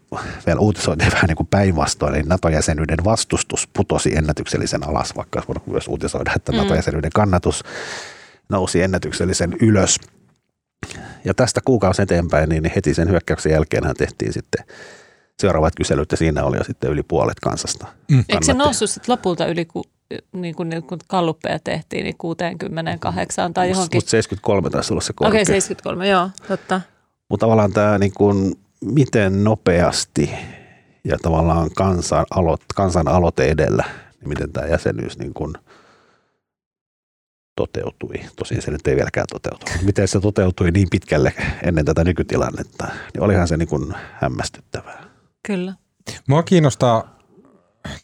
[0.46, 5.88] vielä uutisoitiin vähän niin kuin päinvastoin, eli NATO-jäsenyyden vastustus putosi ennätyksellisen alas, vaikka voidaan myös
[5.88, 6.58] uutisoida, että mm.
[6.58, 7.64] NATO-jäsenyyden kannatus
[8.48, 9.96] nousi ennätyksellisen ylös.
[11.24, 14.64] Ja tästä kuukausi eteenpäin, niin heti sen hyökkäyksen jälkeen tehtiin sitten–
[15.40, 17.86] seuraavat kyselyt ja siinä oli jo sitten yli puolet kansasta.
[18.10, 18.24] Mm.
[18.28, 19.82] Eikö se noussut sitten lopulta yli, ku,
[20.32, 23.98] niin kuin, niin kun kalluppeja tehtiin, niin 68 tai johonkin?
[23.98, 25.28] Mutta 73 taisi olla se korkea.
[25.28, 26.80] Okei, okay, 73, joo, totta.
[27.28, 30.30] Mutta tavallaan tämä niin kuin, miten nopeasti
[31.04, 33.84] ja tavallaan kansan, aloit, kansan aloite edellä,
[34.20, 35.54] niin miten tämä jäsenyys niin kuin
[37.58, 38.14] toteutui.
[38.36, 39.82] Tosin se nyt ei vieläkään toteutunut.
[39.82, 45.04] Miten se toteutui niin pitkälle ennen tätä nykytilannetta, niin olihan se niin kuin hämmästyttävää.
[45.46, 45.74] Kyllä.
[46.28, 47.18] Mua kiinnostaa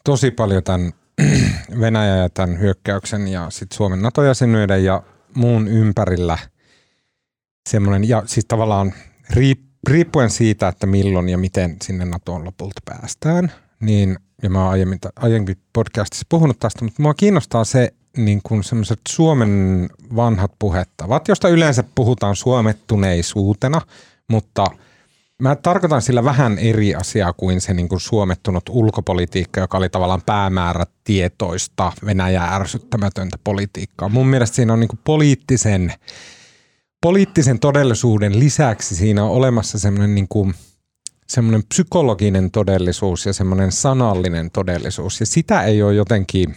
[0.03, 0.93] tosi paljon tämän
[1.81, 5.03] Venäjän ja tämän hyökkäyksen ja sitten Suomen NATO-jäsenyyden ja
[5.35, 6.37] muun ympärillä
[7.69, 8.93] semmoinen, ja siis tavallaan
[9.87, 14.99] riippuen siitä, että milloin ja miten sinne NATOon lopulta päästään, niin, ja mä oon aiemmin,
[15.15, 18.61] aiemmin podcastissa puhunut tästä, mutta mua kiinnostaa se, niin kuin
[19.07, 23.81] Suomen vanhat puhettavat, josta yleensä puhutaan suomettuneisuutena,
[24.27, 24.65] mutta–
[25.41, 30.21] Mä tarkoitan sillä vähän eri asiaa kuin se niin kuin suomettunut ulkopolitiikka, joka oli tavallaan
[30.25, 34.09] päämäärä tietoista Venäjää ärsyttämätöntä politiikkaa.
[34.09, 35.93] Mun mielestä siinä on niin kuin poliittisen,
[37.01, 40.53] poliittisen todellisuuden lisäksi siinä on olemassa semmoinen niin kuin,
[41.27, 45.19] semmoinen psykologinen todellisuus ja semmoinen sanallinen todellisuus.
[45.19, 46.55] Ja sitä ei ole jotenkin,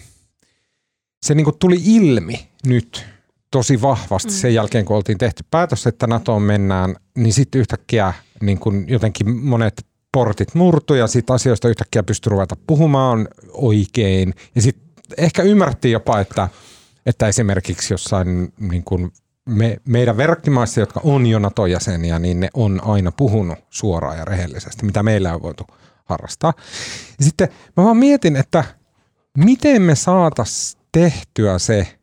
[1.23, 3.07] se niin kuin tuli ilmi nyt
[3.51, 4.37] tosi vahvasti mm.
[4.37, 9.37] sen jälkeen, kun oltiin tehty päätös, että NATOon mennään, niin sitten yhtäkkiä niin kun jotenkin
[9.37, 14.35] monet portit murtu ja sitten asioista yhtäkkiä pystyi ruveta puhumaan oikein.
[14.55, 16.49] Ja sitten ehkä ymmärrettiin jopa, että,
[17.07, 19.13] että esimerkiksi jossain niin kun
[19.49, 24.87] me, meidän verrokkimaissa, jotka on jo NATO-jäseniä, niin ne on aina puhunut suoraan ja rehellisesti,
[24.87, 25.65] mitä meillä on voitu
[26.05, 26.53] harrastaa.
[27.19, 28.65] Ja sitten mä vaan mietin, että
[29.37, 31.99] miten me saataisiin tehtyä se,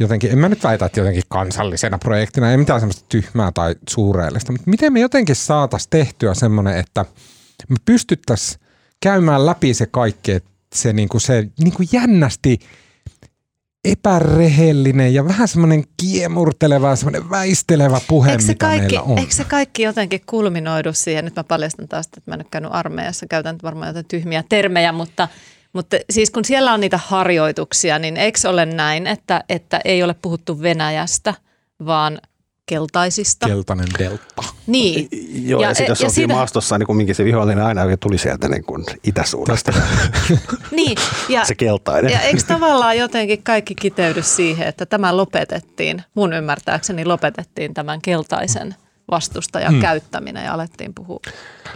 [0.00, 4.52] jotenkin, en mä nyt väitä, että jotenkin kansallisena projektina, ei mitään semmoista tyhmää tai suureellista,
[4.52, 7.04] mutta miten me jotenkin saataisiin tehtyä semmoinen, että
[7.68, 8.60] me pystyttäisiin
[9.02, 12.58] käymään läpi se kaikki, että se, niin kuin se niin kuin jännästi
[13.84, 19.18] epärehellinen ja vähän semmoinen kiemurteleva, semmoinen väistelevä puhe, eikö mitä kaikki, meillä on.
[19.18, 22.70] Eikö se kaikki jotenkin kulminoidu siihen, nyt mä paljastan taas, että mä en ole käynyt
[22.74, 25.28] armeijassa, käytän varmaan jotain tyhmiä termejä, mutta–
[25.72, 30.14] mutta siis kun siellä on niitä harjoituksia, niin eikö ole näin, että, että ei ole
[30.22, 31.34] puhuttu Venäjästä,
[31.86, 32.18] vaan
[32.70, 33.46] keltaisista.
[33.46, 34.42] Keltainen delta.
[34.66, 35.08] Niin.
[35.48, 36.34] Joo, ja, ja sitten jos oltiin siitä...
[36.34, 39.72] maastossa, niin kumminkin se vihollinen aina tuli sieltä niin kuin itäsuunnasta.
[40.70, 40.96] niin.
[41.28, 42.12] Ja, se keltainen.
[42.12, 48.74] Ja eikö tavallaan jotenkin kaikki kiteydy siihen, että tämä lopetettiin, mun ymmärtääkseni lopetettiin tämän keltaisen
[49.10, 49.80] vastustajan hmm.
[49.80, 51.20] käyttäminen ja alettiin puhua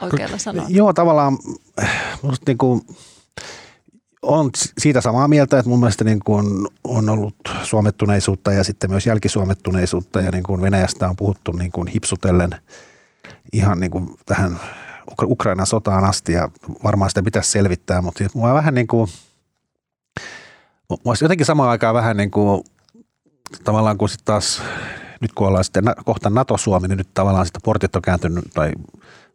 [0.00, 0.70] oikealla sanalla.
[0.72, 1.38] Joo, tavallaan
[2.22, 2.80] musta niin kuin,
[4.24, 9.06] on siitä samaa mieltä, että mun mielestä niin kuin on ollut suomettuneisuutta ja sitten myös
[9.06, 12.50] jälkisuomettuneisuutta ja niin kuin Venäjästä on puhuttu niin kuin hipsutellen
[13.52, 14.60] ihan niin kuin tähän
[15.22, 16.48] Ukrainan sotaan asti ja
[16.84, 19.10] varmaan sitä pitäisi selvittää, mutta mua vähän niin kuin,
[21.04, 22.64] mua jotenkin samaan aikaan vähän niin kuin
[23.64, 24.62] tavallaan kun sitten taas
[25.20, 28.72] nyt kun ollaan sitten kohta NATO-Suomi, niin nyt tavallaan sitten portit on kääntynyt tai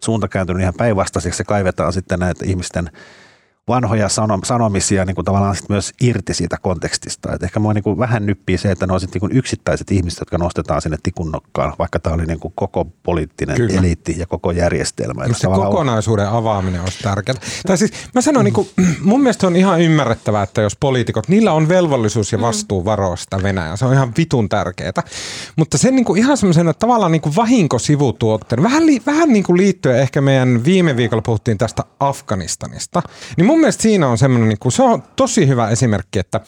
[0.03, 2.89] suunta kääntynyt ihan päinvastaiseksi se kaivetaan sitten näitä ihmisten–
[3.69, 4.09] vanhoja
[4.43, 7.33] sanomisia niin kuin tavallaan sit myös irti siitä kontekstista.
[7.33, 10.19] Et ehkä mua niin kuin vähän nyppii se, että ne on niin kuin yksittäiset ihmiset,
[10.19, 13.79] jotka nostetaan sinne tikunnokkaan, vaikka tämä oli niin kuin koko poliittinen Kyllä.
[13.79, 15.25] eliitti ja koko järjestelmä.
[15.25, 16.33] Just se kokonaisuuden on...
[16.33, 17.37] avaaminen olisi tärkeää.
[17.67, 18.69] Tai siis mä sanon, niin kuin,
[19.01, 22.41] mun mielestä on ihan ymmärrettävää, että jos poliitikot, niillä on velvollisuus ja mm.
[22.41, 23.75] vastuu varoa sitä Venäjää.
[23.75, 25.03] Se on ihan vitun tärkeää.
[25.55, 29.57] Mutta se niin kuin ihan semmoisena tavallaan niin kuin vahinkosivutuotteen, vähän, li, vähän niin kuin
[29.57, 33.01] liittyen ehkä meidän viime viikolla puhuttiin tästä Afganistanista,
[33.37, 36.39] niin mun mielestä siinä on semmoinen, niin kuin, se on tosi hyvä esimerkki, että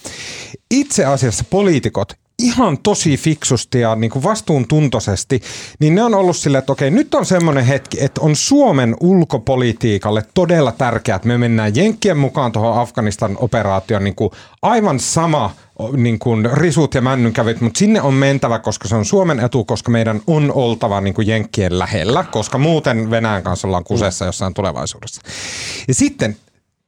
[0.71, 5.41] itse asiassa poliitikot ihan tosi fiksusti ja niin kuin vastuuntuntoisesti,
[5.80, 10.26] niin ne on ollut silleen, että okei, nyt on semmoinen hetki, että on Suomen ulkopolitiikalle
[10.34, 15.52] todella tärkeää, että me mennään Jenkkien mukaan tuohon Afganistan operaatioon niin kuin aivan sama
[15.97, 19.91] niin kuin risut ja männynkävyt, mutta sinne on mentävä, koska se on Suomen etu, koska
[19.91, 25.21] meidän on oltava niin kuin Jenkkien lähellä, koska muuten Venäjän kanssa ollaan kusessa jossain tulevaisuudessa.
[25.88, 26.38] Ja sitten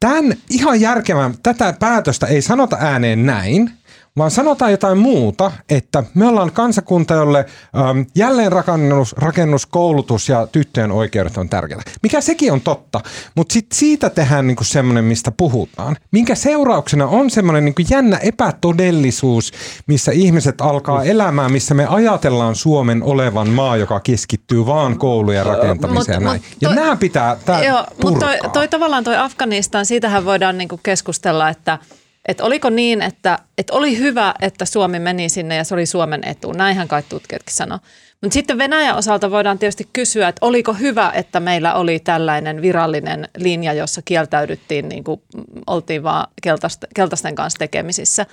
[0.03, 3.71] tämän ihan järkevän, tätä päätöstä ei sanota ääneen näin,
[4.17, 7.45] vaan sanotaan jotain muuta, että me ollaan kansakunta, jolle
[7.89, 11.81] äm, jälleen rakennus, rakennus, koulutus ja tyttöjen oikeudet on tärkeää.
[12.03, 12.99] Mikä sekin on totta,
[13.35, 15.95] mutta sit siitä tehdään niinku semmoinen, mistä puhutaan.
[16.11, 19.51] Minkä seurauksena on semmoinen niinku jännä epätodellisuus,
[19.87, 26.21] missä ihmiset alkaa elämään, missä me ajatellaan Suomen olevan maa, joka keskittyy vaan koulujen rakentamiseen.
[26.23, 26.41] Mut- ja näin.
[26.41, 28.19] mut ja toi- nämä pitää tää Joo, mutta purkaa.
[28.19, 31.79] toi, toi tavallaan toi Afganistan, siitähän voidaan niinku keskustella, että
[32.27, 36.27] et oliko niin, että et oli hyvä, että Suomi meni sinne ja se oli Suomen
[36.27, 36.51] etu.
[36.51, 37.79] Näinhän kai tutkijatkin sanoo.
[38.21, 43.29] Mutta sitten Venäjän osalta voidaan tietysti kysyä, että oliko hyvä, että meillä oli tällainen virallinen
[43.37, 45.21] linja, jossa kieltäydyttiin, niin kuin
[45.67, 48.25] oltiin vaan keltaisten, keltaisten kanssa tekemisissä.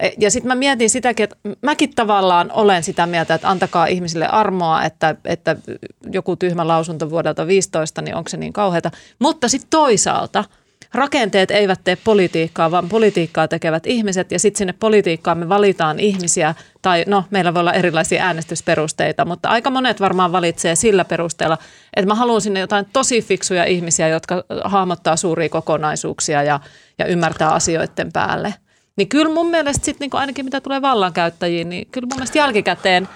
[0.00, 4.26] E- Ja sitten mä mietin sitäkin, että mäkin tavallaan olen sitä mieltä, että antakaa ihmisille
[4.26, 5.56] armoa, että, että
[6.12, 8.90] joku tyhmä lausunto vuodelta 15, niin onko se niin kauheata.
[9.18, 10.44] Mutta sitten toisaalta
[10.94, 16.54] rakenteet eivät tee politiikkaa, vaan politiikkaa tekevät ihmiset ja sitten sinne politiikkaan me valitaan ihmisiä,
[16.82, 21.58] tai no meillä voi olla erilaisia äänestysperusteita, mutta aika monet varmaan valitsee sillä perusteella,
[21.96, 26.60] että mä haluan sinne jotain tosi fiksuja ihmisiä, jotka hahmottaa suuria kokonaisuuksia ja,
[26.98, 28.54] ja ymmärtää asioiden päälle.
[28.96, 33.08] Niin kyllä mun mielestä sitten niinku ainakin mitä tulee vallankäyttäjiin, niin kyllä mun mielestä jälkikäteen,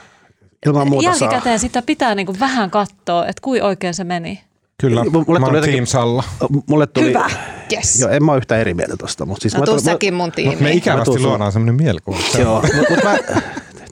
[0.67, 4.41] Ilman muuta jälkikäteen sitä pitää niinku vähän katsoa, että kui oikein se meni.
[4.81, 6.25] Kyllä, Mulle mä oon jotenkin- Team Salla.
[6.69, 7.31] Mulle tuli, Hyvä,
[7.73, 8.01] yes.
[8.01, 9.27] Joo, en mä ole yhtään eri mieltä tosta.
[9.27, 10.79] Mutta siis No tuu tuli- säkin mun Mutta me tiimiin.
[10.79, 12.17] ikävästi luodaan semmoinen mielikuva.
[12.39, 13.17] Joo, mutta mä,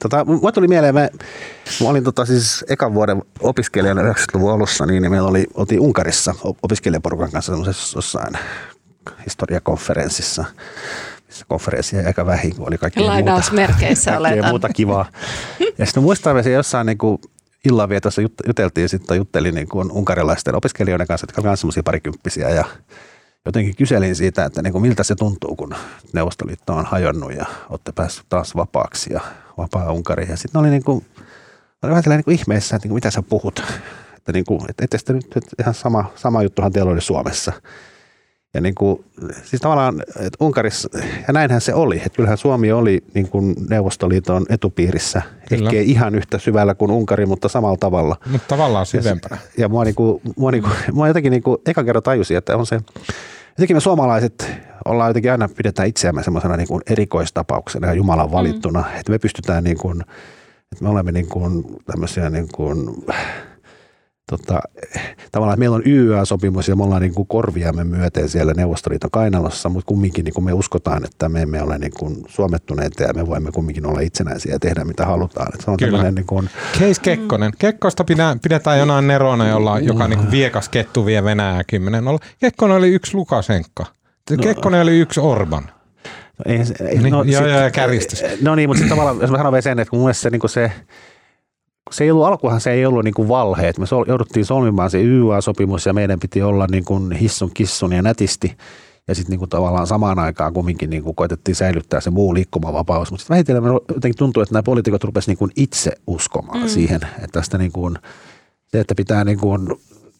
[0.01, 1.09] tota, mulle tuli mieleen, mä,
[1.83, 6.35] mä olin tota, siis ekan vuoden opiskelijana 90-luvun alussa, niin, niin meillä oli, oltiin Unkarissa
[6.63, 8.33] opiskelijaporukan kanssa semmoisessa jossain
[9.25, 10.45] historiakonferenssissa,
[11.27, 14.49] missä konferenssi jäi aika vähin, kun oli kaikkea muuta, Lainausmerkeissä kaikkea oletan.
[14.49, 15.05] muuta kivaa.
[15.77, 17.17] Ja sitten muistan, että jossain niin kuin
[17.65, 22.65] illanvietossa jut, juteltiin, sitten juttelin niin kuin unkarilaisten opiskelijoiden kanssa, jotka olivat semmoisia parikymppisiä ja
[23.45, 25.75] jotenkin kyselin siitä, että niin kuin miltä se tuntuu, kun
[26.13, 29.21] Neuvostoliitto on hajonnut ja olette päässyt taas vapaaksi ja
[29.57, 30.29] vapaa Unkari.
[30.29, 31.05] Ja sitten oli, niin kuin,
[31.83, 33.63] oli vähän niin kuin ihmeessä, että niin kuin, mitä sä puhut.
[34.17, 37.51] Että, niin kuin, että, että nyt että ihan sama, sama juttuhan teillä oli Suomessa.
[38.53, 39.05] Ja niin kuin,
[39.43, 40.89] siis tavallaan, että Unkarissa,
[41.27, 45.69] ja näinhän se oli, että kyllähän Suomi oli niin kuin Neuvostoliiton etupiirissä, Kyllä.
[45.69, 48.15] ehkä ei ihan yhtä syvällä kuin Unkari, mutta samalla tavalla.
[48.31, 49.37] Mutta tavallaan syvempänä.
[49.57, 52.79] Ja mua, niinku, mua, niinku, mua jotenkin niinku, eka kerran tajusin, että on se,
[53.57, 54.51] jotenkin me suomalaiset
[54.85, 58.99] ollaan jotenkin aina pidetään itseämme semmoisena niinku erikoistapauksena ja Jumalan valittuna, mm.
[58.99, 60.01] että me pystytään niin kuin,
[60.71, 63.05] että me olemme niin kuin tämmöisiä niin kuin,
[64.31, 64.59] tota,
[65.31, 69.69] tavallaan, että meillä on YYA-sopimus ja me ollaan niin kuin korviamme myöten siellä Neuvostoliiton kainalossa,
[69.69, 73.27] mutta kumminkin niin kuin me uskotaan, että me emme ole niin kuin suomettuneita ja me
[73.27, 75.47] voimme kumminkin olla itsenäisiä ja tehdä mitä halutaan.
[75.53, 76.11] Että se on Kyllä.
[76.11, 77.51] niin kuin, Case Kekkonen.
[77.59, 78.05] Kekkosta
[78.41, 82.19] pidetään jonain nerona, jolla, joka niinku viekas kettu vie Venäjää kymmenen olla.
[82.39, 83.85] Kekkonen oli yksi Lukasenka.
[84.41, 85.63] Kekkonen oli yksi Orban.
[86.37, 88.23] No, ei, ei, Niin, no, joo, sit- joo, ja kärjistys.
[88.41, 90.71] No niin, mutta sitten tavallaan, jos mä sanon sen, että mun mielestä se, niin se,
[91.91, 94.89] se ei ollut, alkuhan se ei ollut niin kuin valhe, että me sol, jouduttiin solmimaan
[94.89, 98.57] se YA-sopimus ja meidän piti olla niin kuin hissun kissun ja nätisti.
[99.07, 103.11] Ja sitten niin tavallaan samaan aikaan kumminkin niin kuin koitettiin säilyttää se muu liikkumavapaus.
[103.11, 106.67] Mutta sitten vähitellen jotenkin tuntuu, että nämä poliitikot rupesivat niin kuin itse uskomaan mm.
[106.67, 107.97] siihen, että tästä niin kuin,
[108.67, 109.67] se, että pitää niin kuin,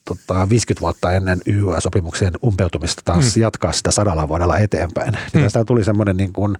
[0.06, 3.41] tota, 50 vuotta ennen YYA-sopimuksen umpeutumista taas mm.
[3.41, 5.13] jatkaa sitä sadalla vuodella eteenpäin.
[5.34, 5.41] Mm.
[5.41, 6.56] Tästä tuli semmoinen, niin kuin,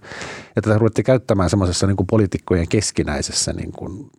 [0.56, 4.10] että tätä ruvettiin käyttämään semmoisessa niin kuin poliitikkojen keskinäisessä niin kuin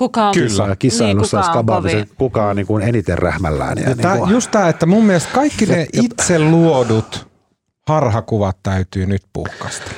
[0.00, 0.48] Kuka on, Kyllä.
[0.48, 2.10] kisa, kisailussa Niin, niin, kuka on kovin.
[2.18, 3.78] kuka on niin kuin eniten rähmällään.
[3.78, 7.28] Ja, Ja niin kuin, just tämä, että mun mielestä kaikki ne itse luodut
[7.88, 9.90] harhakuvat täytyy nyt puhkasta.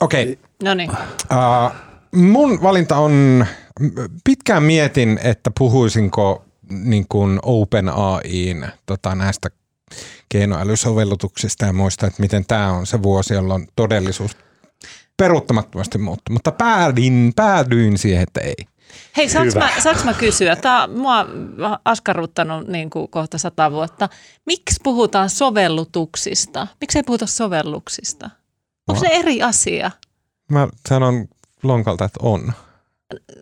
[0.00, 0.36] Okei, okay.
[0.62, 0.90] No niin.
[0.90, 1.72] Uh,
[2.12, 3.46] mun valinta on,
[4.24, 9.48] pitkään mietin, että puhuisinko niin kuin OpenAIin tota, näistä
[10.28, 14.36] keinoälysovellutuksista ja muista, että miten tämä on se vuosi, jolloin todellisuus
[15.16, 16.32] peruuttamattomasti muuttuu.
[16.32, 18.75] Mutta päädyin, päädyin siihen, että ei.
[19.16, 19.64] Hei, saanko Hyvä.
[19.74, 20.56] mä, saanko mä kysyä?
[20.56, 21.26] Tämä on mua
[21.84, 24.08] askarruttanut niin kuin kohta sata vuotta.
[24.46, 26.66] Miksi puhutaan sovellutuksista?
[26.80, 28.30] Miksi ei puhuta sovelluksista?
[28.88, 29.08] Onko No.
[29.08, 29.90] se eri asia?
[30.50, 31.28] Mä sanon
[31.62, 32.52] lonkalta, että on.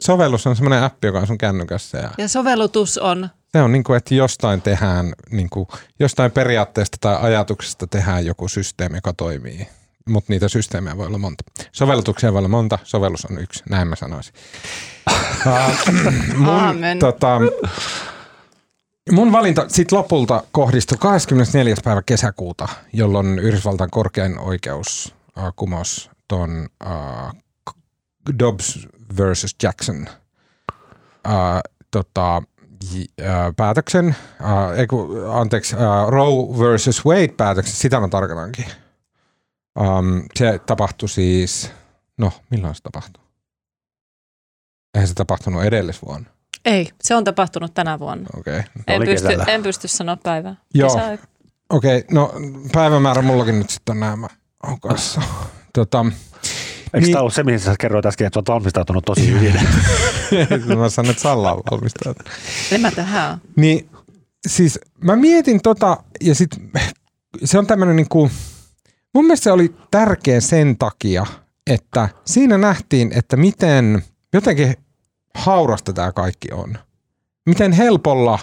[0.00, 3.84] Sovellus on semmoinen appi, joka on sun kännykässä ja Ja sovellutus on, se on niin
[3.84, 5.66] kuin, että jostain tehdään, niin kuin,
[6.00, 9.68] jostain periaatteesta tai ajatuksesta tehdään joku systeemi, joka toimii.
[10.08, 11.44] Mutta niitä systeemejä voi olla monta.
[11.72, 14.34] Sovellutuksia voi olla monta, sovellus on yksi, näin mä sanoisin.
[15.46, 15.52] Uh,
[16.36, 16.98] mun, Aamen.
[16.98, 17.40] tota,
[19.12, 21.74] mun valinta sitten lopulta kohdistui 24.
[21.84, 27.32] päivä kesäkuuta, jolloin Yhdysvaltain korkein oikeus uh, kumos ton uh,
[28.38, 28.88] Dobbs
[29.18, 30.06] versus Jackson
[31.28, 32.42] uh, tota,
[32.92, 38.64] j- äh, päätöksen, äh, ei kun, anteeksi, äh, Roe versus Wade päätöksen, sitä mä tarkoitankin.
[39.80, 41.70] Um, se tapahtui siis
[42.18, 43.22] No, milloin se tapahtuu?
[44.94, 46.30] Eihän se tapahtunut edellisvuonna.
[46.64, 48.26] Ei, se on tapahtunut tänä vuonna.
[48.38, 48.58] Okei.
[48.58, 48.70] Okay.
[48.86, 49.44] En Oli pysty, kesällä.
[49.44, 50.56] en pysty sanoa päivää.
[50.74, 50.90] Joo.
[51.70, 52.32] Okei, okay, no
[52.72, 54.28] päivämäärä mullakin nyt sitten on nämä
[54.62, 55.22] on kanssa.
[55.72, 56.06] Tota,
[56.94, 57.12] Eikö Niin.
[57.12, 59.54] tämä ollut se, mihin sä kerroit äsken, että oot valmistautunut tosi hyvin?
[60.78, 62.32] mä sanon, että Salla on valmistautunut.
[62.70, 63.38] En mä tähän.
[63.56, 63.90] Niin
[64.48, 66.50] siis mä mietin tota ja sit
[67.44, 68.30] se on tämmönen niinku,
[69.14, 71.26] mun mielestä se oli tärkeä sen takia,
[71.66, 74.74] että siinä nähtiin, että miten jotenkin
[75.34, 76.78] haurasta tämä kaikki on.
[77.46, 78.38] Miten helpolla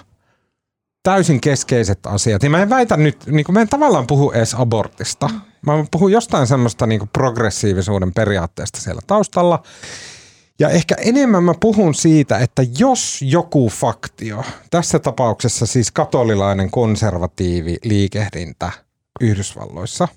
[1.04, 2.44] täysin keskeiset asiat.
[2.44, 5.30] Ja mä en väitä nyt, niin kuin mä en tavallaan puhu edes abortista.
[5.66, 9.64] Mä puhun jostain semmoista niin kuin progressiivisuuden periaatteesta siellä taustalla.
[10.60, 17.78] Ja ehkä enemmän mä puhun siitä, että jos joku faktio, tässä tapauksessa siis katolilainen konservatiivi
[17.84, 18.72] liikehdintä
[19.22, 20.08] Yhdysvalloissa,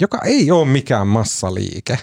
[0.00, 1.98] joka ei ole mikään massaliike,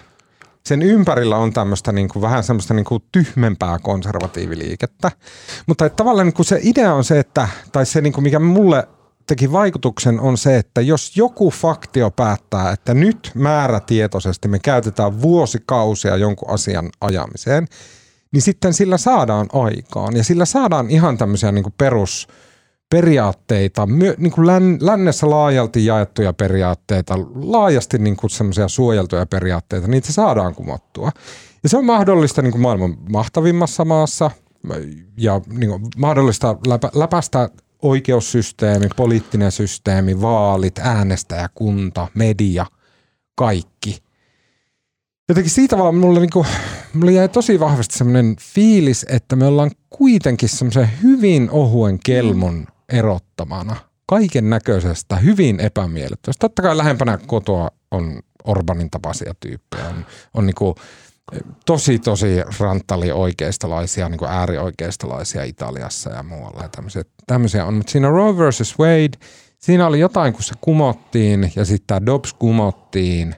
[0.68, 5.12] sen ympärillä on tämmöistä niin kuin, vähän semmoista niin kuin tyhmempää konservatiiviliikettä.
[5.68, 8.40] Mutta että tavallaan niin kuin se idea on se, että, tai se niin kuin mikä
[8.40, 8.88] mulle
[9.28, 16.18] teki vaikutuksen on se, että jos joku faktio päättää, että nyt määrätietoisesti me käytetään vuosikausia
[16.18, 17.68] jonkun asian ajamiseen,
[18.32, 20.16] niin sitten sillä saadaan aikaan.
[20.16, 21.74] Ja sillä saadaan ihan tämmöisiä niin kuin
[22.90, 29.88] perusperiaatteita, myö, niin kuin län, lännessä laajalti jaettuja periaatteita, laajasti niin kuin semmoisia suojeltuja periaatteita,
[29.88, 31.12] niitä saadaan kumottua.
[31.64, 34.32] Ja se on mahdollista niin kuin maailman mahtavimmassa maassa
[35.18, 37.50] ja niin kuin mahdollista läpä, läpäistä
[37.82, 42.66] oikeussysteemi, poliittinen systeemi, vaalit, äänestäjäkunta, media,
[43.36, 43.98] kaikki.
[45.30, 46.46] Jotenkin siitä vaan mulle, niinku,
[46.94, 53.76] mulle jäi tosi vahvasti semmoinen fiilis, että me ollaan kuitenkin semmoisen hyvin ohuen kelmun erottamana
[54.06, 56.40] kaiken näköisestä, hyvin epämiellyttävästä.
[56.40, 60.76] Totta kai lähempänä kotoa on Orbanin tapaisia tyyppejä, on, on niinku,
[61.66, 62.28] tosi tosi
[62.60, 67.74] ranttali oikeistolaisia, niin kuin äärioikeistolaisia Italiassa ja muualla ja tämmöisiä, tämmöisiä on.
[67.74, 69.18] Mutta siinä Roe versus Wade,
[69.60, 73.36] siinä oli jotain, kun se kumottiin ja sitten tämä Dobbs kumottiin,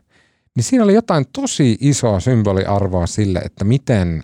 [0.55, 4.23] niin siinä oli jotain tosi isoa symboliarvoa sille, että miten,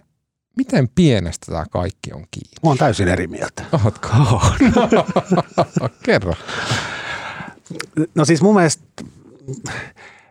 [0.55, 2.55] miten pienestä tämä kaikki on kiinni.
[2.63, 3.63] Mä oon täysin eri mieltä.
[3.85, 4.09] Ootko?
[4.75, 6.33] No, kerro.
[8.15, 8.83] No siis mun mielestä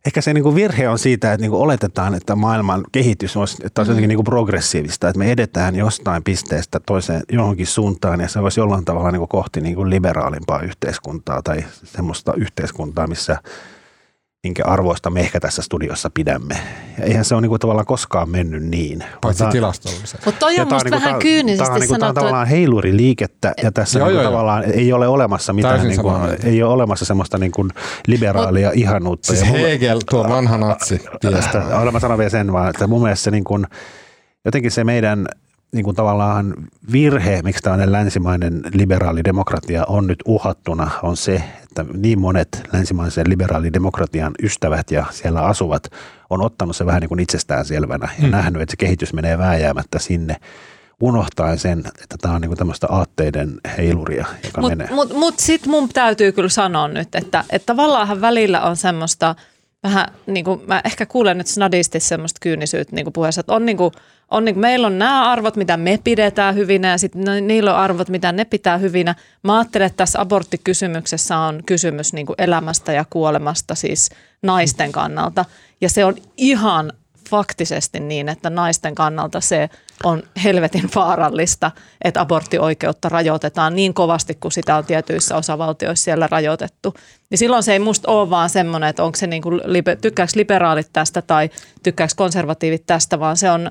[0.06, 3.90] ehkä se niinku virhe on siitä, että niinku oletetaan, että maailman kehitys olisi, että olisi
[3.90, 8.84] jotenkin niinku progressiivista, että me edetään jostain pisteestä toiseen johonkin suuntaan ja se olisi jollain
[8.84, 13.36] tavalla niinku kohti niinku liberaalimpaa yhteiskuntaa tai semmoista yhteiskuntaa, missä
[14.44, 16.56] minkä arvoista me ehkä tässä studiossa pidämme.
[16.98, 19.04] Ja eihän se ole niinku tavallaan koskaan mennyt niin.
[19.20, 20.18] Paitsi tilastollisesti.
[20.24, 22.20] Mutta toi ja on musta niinku- vähän tää- kyynisesti tää on, niinku, on sanottu, että
[22.20, 24.32] tavallaan heiluriliikettä ja tässä Joo, niinku joo, joo.
[24.32, 26.12] tavallaan ei ole olemassa mitään, niinku,
[26.44, 27.68] ei ole olemassa semmoista niinku
[28.06, 29.26] liberaalia ihanuutta.
[29.26, 31.02] Siis Ja Hegel, tuo vanha natsi.
[31.32, 33.66] Tästä, mä sanon vielä sen vaan, että mun mielestä se niin kuin,
[34.44, 35.26] jotenkin se meidän
[35.74, 36.54] niin kuin tavallaan
[36.92, 41.42] virhe, miksi tällainen länsimainen liberaali demokratia on nyt uhattuna, on se,
[41.80, 45.92] että niin monet länsimaisen liberaalidemokratian ystävät ja siellä asuvat
[46.30, 48.30] on ottanut se vähän niin kuin itsestään selvänä ja Mm.
[48.30, 50.36] nähnyt, että se kehitys menee vääjäämättä sinne
[51.00, 54.94] unohtaen sen, että tämä on niin kuin tämmöistä aatteiden heiluria, joka Mutta menee.
[54.94, 59.34] mut, mut sitten mun täytyy kyllä sanoa nyt, että, että tavallaan välillä on semmoista
[59.84, 63.66] vähän, niin kuin mä ehkä kuulen nyt snadisti semmoista kyynisyyttä niin kuin puheessa, että on
[63.66, 63.92] niin kuin,
[64.30, 67.80] on niin kuin, meillä on nämä arvot, mitä me pidetään hyvinä ja sitten niillä on
[67.80, 69.14] arvot, mitä ne pitää hyvinä.
[69.42, 74.10] Mä ajattelen, että tässä aborttikysymyksessä on kysymys niin kuin elämästä ja kuolemasta siis
[74.42, 75.44] naisten kannalta
[75.80, 76.92] ja se on ihan
[77.30, 79.70] faktisesti niin, että naisten kannalta se
[80.04, 81.70] on helvetin vaarallista,
[82.04, 86.94] että aborttioikeutta rajoitetaan niin kovasti, kuin sitä on tietyissä osavaltioissa siellä rajoitettu.
[87.30, 89.60] Niin silloin se ei musta ole vaan semmoinen, että onko se niin kuin,
[90.00, 91.50] tykkääkö liberaalit tästä tai
[91.82, 93.70] tykkääkö konservatiivit tästä, vaan se on,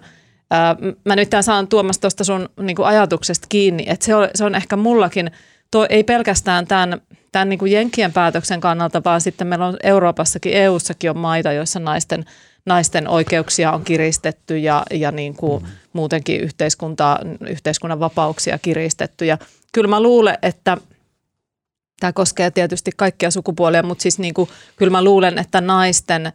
[0.52, 4.46] ää, mä nyt saan Tuomas tuosta sun niin kuin ajatuksesta kiinni, että se on, se
[4.46, 5.32] on ehkä mullakin,
[5.72, 10.54] tuo, ei pelkästään tämän, tämän niin kuin Jenkkien päätöksen kannalta, vaan sitten meillä on Euroopassakin,
[10.54, 12.26] EUssakin on maita, joissa naisten
[12.66, 19.26] naisten oikeuksia on kiristetty ja, ja niin kuin muutenkin yhteiskuntaa, yhteiskunnan vapauksia kiristetty.
[19.26, 19.38] Ja
[19.74, 20.78] kyllä mä luulen, että
[22.00, 26.34] tämä koskee tietysti kaikkia sukupuolia, mutta siis niin kuin, kyllä mä luulen, että naisten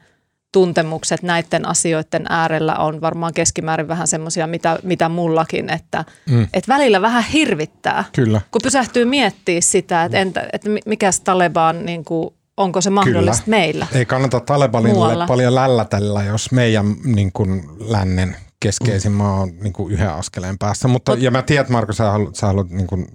[0.53, 6.47] tuntemukset näiden asioiden äärellä on varmaan keskimäärin vähän semmoisia, mitä, mitä mullakin, että Mm.
[6.55, 8.41] et välillä vähän hirvittää, Kyllä.
[8.51, 13.57] kun pysähtyy miettimään sitä, että, entä, että mikäs Taleban, niin kuin, onko se mahdollista Kyllä.
[13.57, 13.87] meillä.
[13.93, 15.27] Ei kannata Talebanille Muualla.
[15.27, 19.13] paljon lällätellä, jos meidän niin kuin, lännen keskeisin.
[19.13, 20.89] Mä oon niin kuin yhden askeleen päässä.
[20.89, 23.07] Mutta, ja mä tiedän, Marko, sä haluat, sä haluat niin kuin,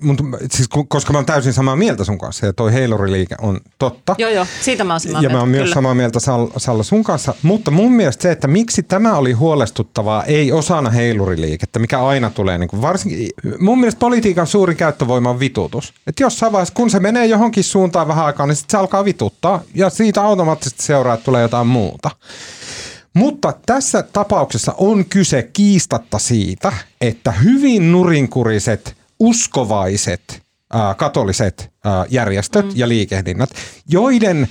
[0.00, 4.14] mutta, siis, koska mä oon täysin samaa mieltä sun kanssa ja toi heiluriliike on totta.
[4.18, 5.34] Joo, joo, siitä mä oon samaa Ja mieltä.
[5.34, 8.82] mä oon myös samaa mieltä Sal- Salla sun kanssa, mutta mun mielestä se, että miksi
[8.82, 14.46] tämä oli huolestuttavaa, ei osana heiluriliikettä, mikä aina tulee, niin kuin varsinkin, mun mielestä politiikan
[14.46, 15.94] suuri käyttövoima on vitutus.
[16.06, 19.62] Että jossain vaiheessa, kun se menee johonkin suuntaan vähän aikaa, niin sit se alkaa vituttaa
[19.74, 22.10] ja siitä automaattisesti seuraa, että tulee jotain muuta.
[23.14, 30.42] Mutta tässä tapauksessa on kyse kiistatta siitä, että hyvin nurinkuriset, uskovaiset,
[30.72, 32.72] ää, katoliset ää, järjestöt mm.
[32.74, 33.50] ja liikehdinnät,
[33.88, 34.48] joiden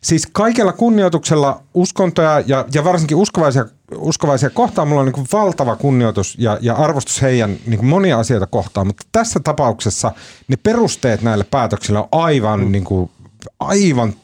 [0.00, 5.76] siis kaikella kunnioituksella uskontoja ja, ja varsinkin uskovaisia, uskovaisia kohtaan mulla on niin kuin valtava
[5.76, 10.12] kunnioitus ja, ja arvostus heidän niin monia asioita kohtaan, mutta tässä tapauksessa
[10.48, 12.72] ne perusteet näille päätöksille on aivan, mm.
[12.72, 13.10] niin kuin,
[13.60, 14.14] aivan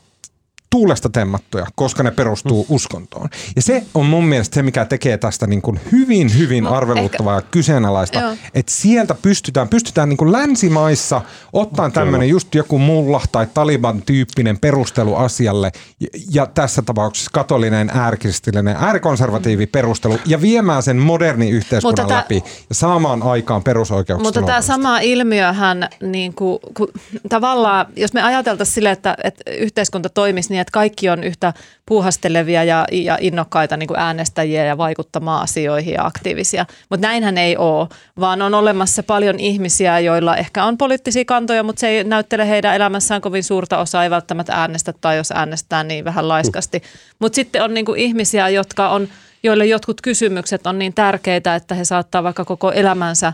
[0.71, 2.75] tuulesta temmattuja, koska ne perustuu Mm.
[2.75, 3.29] uskontoon.
[3.57, 7.35] Ja se on mun mielestä se, mikä tekee tästä niin kuin hyvin, hyvin No, arveluttavaa
[7.35, 8.33] ja kyseenalaista, Joo.
[8.55, 11.21] että sieltä pystytään, pystytään niin kuin länsimaissa
[11.53, 18.77] ottaa tämmöinen just joku mulla tai Taliban-tyyppinen perustelu asialle, ja, ja tässä tapauksessa katolinen, äärikristillinen,
[18.81, 24.25] äärikonservatiivi perustelu, ja viemään sen moderni yhteiskunnan Mutta läpi ja saamaan aikaan perusoikeuksia.
[24.25, 26.89] Mutta tämä sama ilmiöhän, niin kuin, kun,
[27.29, 31.53] tavallaan, jos me ajateltaisiin sille, että, että yhteiskunta toimisi niin, että kaikki on yhtä
[31.87, 36.67] puuhastelevia ja, ja innokkaita niin kuin äänestäjiä ja vaikuttamaan asioihin ja aktiivisia.
[36.91, 37.89] Mutta näinhän ei ole,
[38.21, 42.75] vaan on olemassa paljon ihmisiä, joilla ehkä on poliittisia kantoja, mutta se ei näyttele heidän
[42.75, 46.83] elämässään kovin suurta osaa, ei välttämättä äänestä tai jos äänestää niin vähän laiskasti.
[47.19, 49.09] Mutta sitten on niin kuin ihmisiä, jotka on,
[49.43, 53.33] joille jotkut kysymykset on niin tärkeitä, että he saattaa vaikka koko elämänsä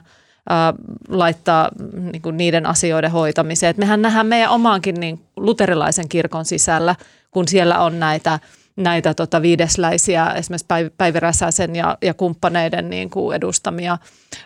[1.09, 1.69] laittaa
[2.13, 3.71] niin kuin niiden asioiden hoitamiseen.
[3.71, 6.97] Et mehän nähdään meidän omaankin niin luterilaisen kirkon sisällä,
[7.31, 8.39] kun siellä on näitä
[8.77, 13.99] näitä tota viidesläisiä, esimerkiksi Päiv- Päivi Räsäsen ja, ja kumppaneiden niin kuin edustamia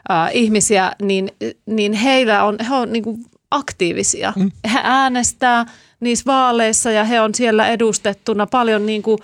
[0.09, 1.31] ää, ihmisiä, niin,
[1.67, 4.33] niin heillä on, he on niin kuin aktiivisia.
[4.37, 4.51] Mm.
[4.73, 5.67] He äänestää
[6.01, 9.19] niissä vaaleissa ja he on siellä edustettuna paljon niin kuin,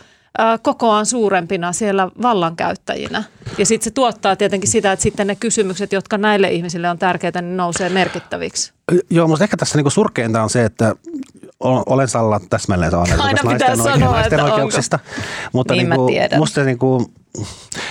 [0.63, 3.25] kokoaan suurempina siellä vallankäyttäjinä.
[3.59, 7.43] Ja sitten se tuottaa tietenkin sitä, että sitten ne kysymykset, jotka näille ihmisille on tärkeitä,
[7.43, 8.73] niin nousee merkittäviksi.
[9.11, 10.95] Joo, mutta ehkä tässä niinku surkeinta on se, että
[11.61, 14.55] olen Salla täsmälleen samaa mieltä Aina pitää naisten, sanoa, naisten että onko.
[14.55, 14.99] oikeuksista.
[15.53, 16.39] Mutta Niin niinku, tiedän.
[16.39, 17.11] musta, niinku,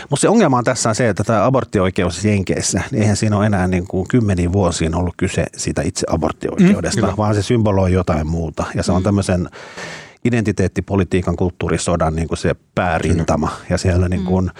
[0.09, 3.45] musta se ongelma on tässä on se, että tämä aborttioikeus Jenkeissä, niin eihän siinä ole
[3.45, 8.65] enää niinku kymmeniin vuosiin ollut kyse siitä itse aborttioikeudesta, mm, vaan se symboloi jotain muuta.
[8.75, 9.49] Ja se on tämmöisen
[10.25, 13.51] identiteettipolitiikan kulttuurisodan niin kuin se päärintama.
[13.69, 14.51] Ja siellä, niin kuin,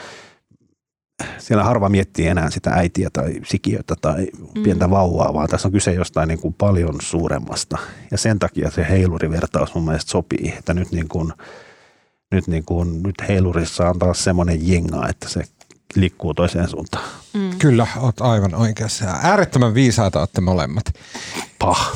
[1.38, 4.28] siellä harva miettii enää sitä äitiä tai sikiötä tai
[4.64, 7.78] pientä vauvaa, vaan tässä on kyse jostain niin kuin paljon suuremmasta.
[8.12, 11.34] Ja sen takia se heilurivertaus mun mielestä sopii, että nyt, niin kuin,
[12.32, 15.44] nyt, niin kuin, nyt heilurissa on taas semmoinen jenga, että se
[15.96, 17.04] liikkuu toiseen suuntaan.
[17.60, 19.06] Kyllä, oot aivan oikeassa.
[19.06, 20.86] Äärettömän viisaita olette molemmat.
[21.60, 21.94] Pah.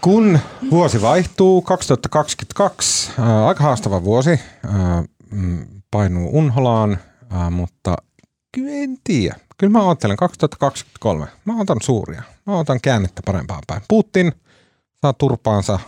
[0.00, 0.38] Kun
[0.70, 6.98] vuosi vaihtuu, 2022, ää, aika haastava vuosi, ää, mm, painuu unholaan,
[7.30, 7.96] ää, mutta
[8.52, 9.36] kyllä en tiedä.
[9.58, 11.26] Kyllä mä ajattelen 2023.
[11.44, 12.22] Mä otan suuria.
[12.46, 13.82] Mä otan käännettä parempaan päin.
[13.88, 14.32] Putin
[15.00, 15.78] saa turpaansa,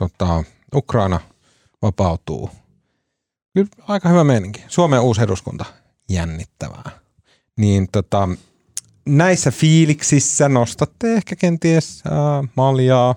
[0.00, 0.44] tota,
[0.74, 1.20] Ukraina
[1.82, 2.50] vapautuu.
[3.54, 4.64] Kyllä aika hyvä meininki.
[4.68, 5.64] Suomen uusi eduskunta,
[6.08, 6.90] jännittävää.
[7.56, 8.28] Niin tota,
[9.06, 13.14] näissä fiiliksissä nostatte ehkä kenties äh, maljaa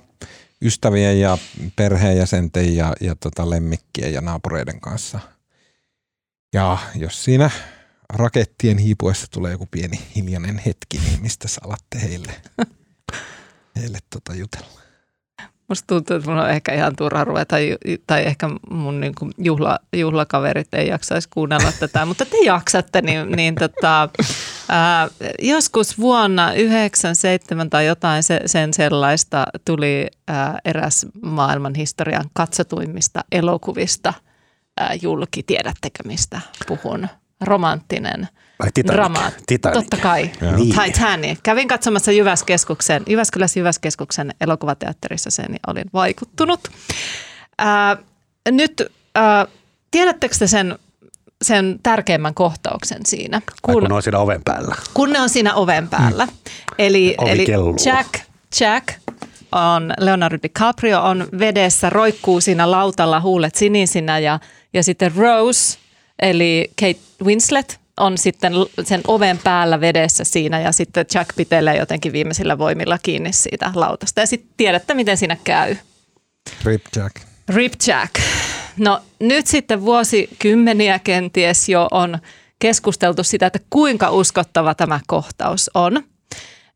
[0.61, 1.37] ystävien ja
[1.75, 5.19] perheenjäsenten ja, ja tota lemmikkien ja naapureiden kanssa.
[6.53, 7.49] Ja jos siinä
[8.09, 12.31] rakettien hiipuessa tulee joku pieni hiljainen hetki, niin mistä salatte heille,
[13.79, 14.83] heille tota jutella?
[15.67, 17.55] Musta tuntuu, että mun on ehkä ihan turha ruveta,
[18.07, 23.31] tai ehkä mun niin kuin juhla, juhlakaverit ei jaksaisi kuunnella tätä, mutta te jaksatte, niin,
[23.31, 24.09] niin tota,
[24.69, 25.07] ää,
[25.41, 34.13] joskus vuonna 97 tai jotain se, sen sellaista tuli ää, eräs maailman historian katsotuimmista elokuvista
[34.77, 35.43] ää, julki.
[35.43, 37.07] Tiedättekö mistä puhun?
[37.41, 38.27] Romanttinen
[38.73, 38.95] Titanic.
[38.95, 39.31] drama.
[39.45, 39.73] Titanic.
[39.79, 40.31] Totta kai.
[40.55, 40.75] Niin.
[40.83, 41.39] Titanic.
[41.43, 46.67] Kävin katsomassa Jyväskeskuksen, Jyväskylässä Jyväskeskuksen elokuvateatterissa sen ja olin vaikuttunut.
[47.57, 47.97] Ää,
[48.51, 48.81] nyt
[49.15, 49.47] ää,
[49.91, 50.79] tiedättekö te sen,
[51.43, 53.41] sen tärkeimmän kohtauksen siinä?
[53.61, 54.75] Kun, kun on siinä oven päällä.
[54.93, 56.27] kun ne on siinä oven päällä.
[56.79, 57.75] Eli, Ovi eli kelluu.
[57.85, 58.09] Jack,
[58.59, 58.87] Jack
[59.51, 64.39] on, Leonardo DiCaprio on vedessä, roikkuu siinä lautalla huulet sinisinä ja,
[64.73, 65.77] ja sitten Rose,
[66.21, 72.13] eli Kate Winslet, on sitten sen oven päällä vedessä siinä ja sitten Jack pitelee jotenkin
[72.13, 74.19] viimeisillä voimilla kiinni siitä lautasta.
[74.19, 75.75] Ja sitten tiedätte, miten siinä käy.
[76.65, 77.15] Rip Jack.
[77.49, 78.15] Rip Jack.
[78.77, 82.19] No nyt sitten vuosikymmeniä kenties jo on
[82.59, 86.03] keskusteltu sitä, että kuinka uskottava tämä kohtaus on.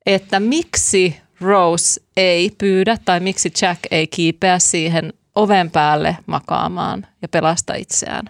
[0.05, 7.27] Että miksi Rose ei pyydä tai miksi Jack ei kiipeä siihen oven päälle makaamaan ja
[7.27, 8.29] pelasta itseään.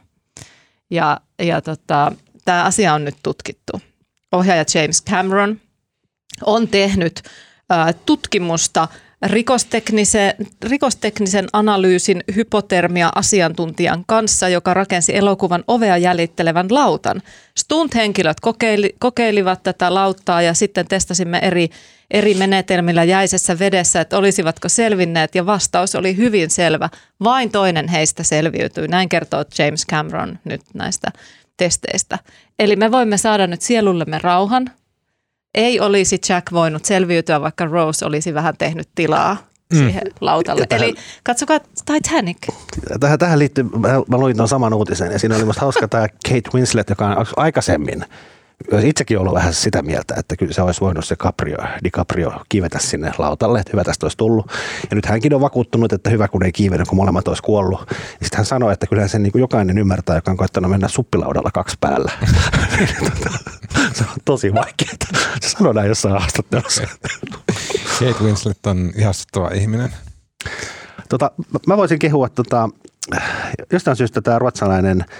[0.89, 2.11] Ja, ja tota,
[2.45, 3.81] tämä asia on nyt tutkittu.
[4.31, 5.61] Ohjaaja James Cameron
[6.45, 7.21] on tehnyt
[8.05, 8.87] tutkimusta
[9.25, 17.21] rikosteknisen, rikosteknisen analyysin hypotermia-asiantuntijan kanssa, joka rakensi elokuvan ovea jäljittelevän lautan.
[17.57, 21.69] Stunt-henkilöt kokeili, kokeilivat tätä lauttaa ja sitten testasimme eri,
[22.11, 26.89] eri menetelmillä jäisessä vedessä, että olisivatko selvinneet ja vastaus oli hyvin selvä.
[27.23, 28.87] Vain toinen heistä selviytyi.
[28.87, 31.11] Näin kertoo James Cameron nyt näistä
[31.57, 32.19] testeistä.
[32.59, 34.71] Eli me voimme saada nyt sielullemme rauhan,
[35.57, 39.37] ei olisi Jack voinut selviytyä, vaikka Rose olisi vähän tehnyt tilaa
[39.73, 39.77] mm.
[39.77, 40.65] siihen lautalle.
[40.65, 42.37] tähän, Eli katsokaa Titanic.
[42.99, 46.07] Tähän, tähän liittyy, mä, mä luin tuon saman uutisen ja siinä oli musta hauska tämä
[46.07, 48.05] Kate Winslet, joka on aikaisemmin
[48.83, 53.11] itsekin ollut vähän sitä mieltä, että kyllä se olisi voinut se Caprio, DiCaprio kiivetä sinne
[53.17, 54.51] lautalle, että hyvä tästä olisi tullut.
[54.89, 57.79] Ja nyt hänkin on vakuuttunut, että hyvä kun ei kiivenyt, kun molemmat olisi kuollut.
[57.89, 60.87] Ja sitten hän sanoi, että kyllä sen niin kuin jokainen ymmärtää, joka on koettanut mennä
[60.87, 62.11] suppilaudalla kaksi päällä.
[63.93, 64.97] se on tosi vaikeaa.
[65.41, 66.81] Se sanoi näin jossain haastattelussa.
[67.99, 69.93] Kate Winslet on ihastuttava ihminen.
[71.09, 71.31] Tota,
[71.67, 72.69] mä voisin kehua tota,
[73.71, 75.05] jostain syystä tämä ruotsalainen–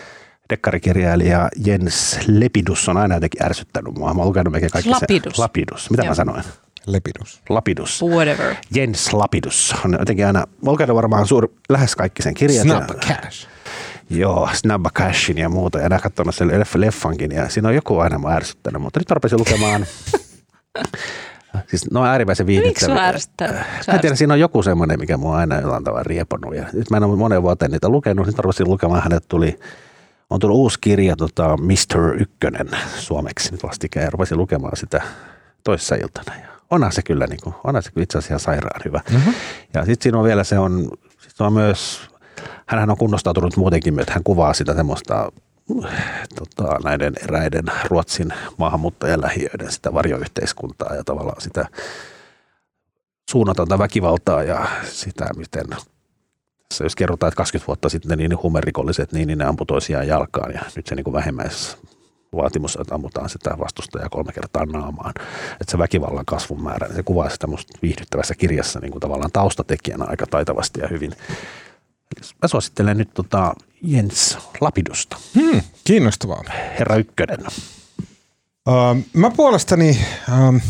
[0.49, 4.13] dekkarikirjailija Jens Lepidus on aina jotenkin ärsyttänyt mua.
[4.13, 5.35] Mä oon lukenut melkein kaikki Lapidus.
[5.35, 5.43] Sen.
[5.43, 5.89] Lapidus.
[5.89, 6.11] Mitä Joo.
[6.11, 6.43] mä sanoin?
[6.85, 7.41] Lepidus.
[7.49, 8.03] Lapidus.
[8.03, 8.55] Whatever.
[8.75, 12.63] Jens Lapidus on jotenkin aina, mä oon lukenut varmaan suur, lähes kaikki sen kirjat.
[12.63, 13.47] Snabba Cash.
[14.09, 15.79] Joo, Snabba Cashin ja muuta.
[15.79, 19.85] Ja katsonut sen leffankin ja siinä on joku aina mä ärsyttänyt, mutta nyt rupesin lukemaan
[21.67, 22.95] Siis ne on äärimmäisen viihdyttäviä.
[22.95, 23.65] Miksi ärsyttää?
[23.91, 26.55] Mä tiedän, siinä on joku semmoinen, mikä mua aina jollain tavalla rieponut.
[26.55, 28.25] Ja nyt mä en ole monen vuoteen niitä lukenut.
[28.25, 29.59] Sitten rupesin lukemaan, hänet tuli
[30.29, 32.21] on tullut uusi kirja, tota, Mr.
[32.21, 35.01] Ykkönen suomeksi nyt vastikään ja rupesin lukemaan sitä
[35.63, 36.35] toissa iltana.
[36.41, 39.01] Ja onhan se kyllä, niin kuin, onhan se kyllä itse asiassa sairaan hyvä.
[39.11, 39.33] Mm-hmm.
[39.73, 42.09] Ja sitten siinä on vielä se on, sit on myös,
[42.65, 45.31] hänhän on kunnostautunut muutenkin, että hän kuvaa sitä semmoista
[46.35, 51.65] tota, näiden eräiden Ruotsin maahanmuuttajalähiöiden sitä varjoyhteiskuntaa ja tavallaan sitä
[53.31, 55.65] suunnatonta väkivaltaa ja sitä, miten
[56.69, 60.53] tässä jos kerrotaan, että 20 vuotta sitten niin huumerikolliset, niin, niin ne ampui toisiaan jalkaan
[60.53, 61.77] ja nyt se niin kuin vähemmäis
[62.35, 65.13] vaatimus, että ammutaan sitä vastustajaa kolme kertaa naamaan.
[65.51, 69.31] Että se väkivallan kasvun määrä, niin se kuvaa sitä musta viihdyttävässä kirjassa niin kuin tavallaan
[69.31, 71.11] taustatekijänä aika taitavasti ja hyvin.
[72.41, 75.17] Mä suosittelen nyt tota Jens Lapidusta.
[75.35, 76.43] Hmm, kiinnostavaa.
[76.79, 77.39] Herra Ykkönen.
[78.67, 79.99] Uh, mä puolestani
[80.49, 80.61] uh,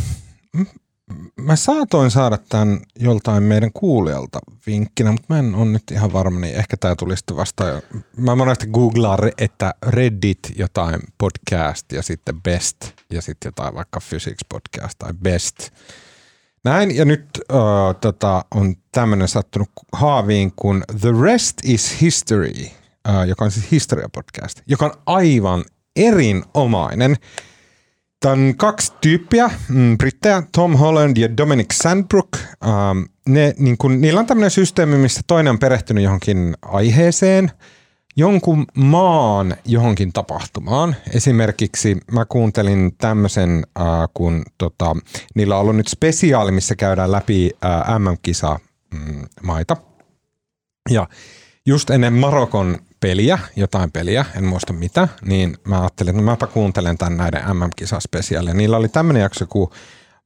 [1.36, 6.40] mä saatoin saada tämän joltain meidän kuulijalta vinkkinä, mutta mä en ole nyt ihan varma,
[6.40, 7.82] niin ehkä tämä tuli sitten vasta.
[8.18, 12.78] Mä monesti googlaan, että Reddit jotain podcast ja sitten best
[13.10, 15.70] ja sitten jotain vaikka physics podcast tai best.
[16.64, 22.66] Näin, ja nyt uh, tota, on tämmöinen sattunut haaviin kuin The Rest is History,
[23.10, 27.16] uh, joka on siis historiapodcast, joka on aivan erinomainen.
[28.20, 32.30] Tämä on kaksi tyyppiä, mm, brittejä, Tom Holland ja Dominic Sandbrook.
[32.64, 37.52] Ähm, ne, niin kun, niillä on tämmöinen systeemi, missä toinen on perehtynyt johonkin aiheeseen,
[38.16, 40.96] jonkun maan johonkin tapahtumaan.
[41.14, 44.96] Esimerkiksi mä kuuntelin tämmöisen, äh, kun tota,
[45.36, 48.60] niillä on ollut nyt spesiaali, missä käydään läpi äh, MM-kisa
[48.94, 49.26] mm.
[50.90, 51.08] Ja
[51.66, 56.98] just ennen Marokon peliä, jotain peliä, en muista mitä, niin mä ajattelin, että mäpä kuuntelen
[56.98, 58.54] tämän näiden MM-kisaspesiaalia.
[58.54, 59.70] Niillä oli tämmöinen jakso kuin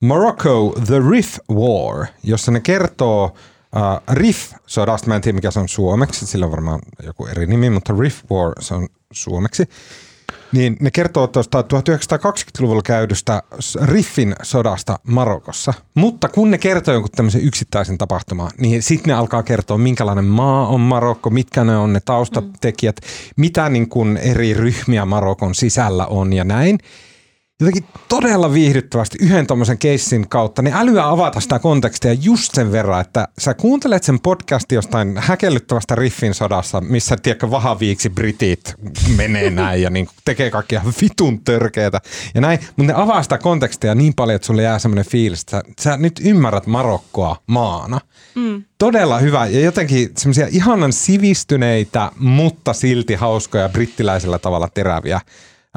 [0.01, 5.69] Morocco The Riff War, jossa ne kertoo uh, Riff-sodasta, mä en tiedä mikä se on
[5.69, 9.69] suomeksi, sillä on varmaan joku eri nimi, mutta Riff War se on suomeksi.
[10.51, 13.43] Niin ne kertoo tuosta 1920-luvulla käydystä
[13.81, 15.73] Riffin sodasta Marokossa.
[15.95, 20.67] Mutta kun ne kertoo jonkun tämmöisen yksittäisen tapahtuman, niin sitten ne alkaa kertoa, minkälainen maa
[20.67, 22.95] on Marokko, mitkä ne on ne taustatekijät,
[23.35, 26.79] mitä niin kuin eri ryhmiä Marokon sisällä on ja näin
[27.61, 33.01] jotenkin todella viihdyttävästi yhden tuommoisen keissin kautta, niin älyä avata sitä kontekstia just sen verran,
[33.01, 38.75] että sä kuuntelet sen podcastin jostain häkellyttävästä riffin sodassa, missä tiedätkö vahaviiksi britit
[39.15, 42.01] menee näin ja niin tekee kaikkia vitun törkeitä
[42.35, 45.51] ja näin, mutta ne avaa sitä kontekstia niin paljon, että sulle jää semmoinen fiilis, että
[45.51, 47.99] sä, sä nyt ymmärrät Marokkoa maana.
[48.35, 48.63] Mm.
[48.77, 55.21] Todella hyvä ja jotenkin semmoisia ihanan sivistyneitä, mutta silti hauskoja brittiläisellä tavalla teräviä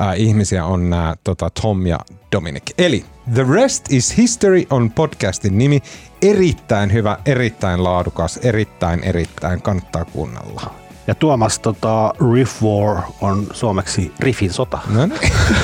[0.00, 1.98] äh, ihmisiä on nämä tota, Tom ja
[2.32, 2.62] Dominic.
[2.78, 5.82] Eli The Rest is History on podcastin nimi.
[6.22, 10.74] Erittäin hyvä, erittäin laadukas, erittäin, erittäin kannattaa kuunnella.
[11.06, 14.78] Ja Tuomas, tota, Riff War on suomeksi Riffin sota.
[14.88, 15.20] No niin.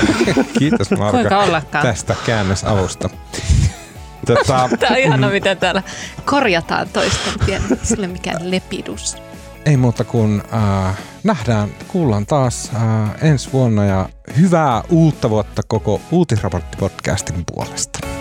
[0.59, 1.63] Kiitos ollakaan.
[1.83, 3.11] tästä käännösavusta.
[4.27, 5.83] Tota, Tämä on ihana, miten täällä
[6.25, 9.17] korjataan toisten tiedä, sille mikään lepidus.
[9.67, 16.01] Ei muuta kuin äh, nähdään, kuullaan taas äh, ensi vuonna ja hyvää uutta vuotta koko
[16.13, 18.20] Uutisraportti-podcastin puolesta.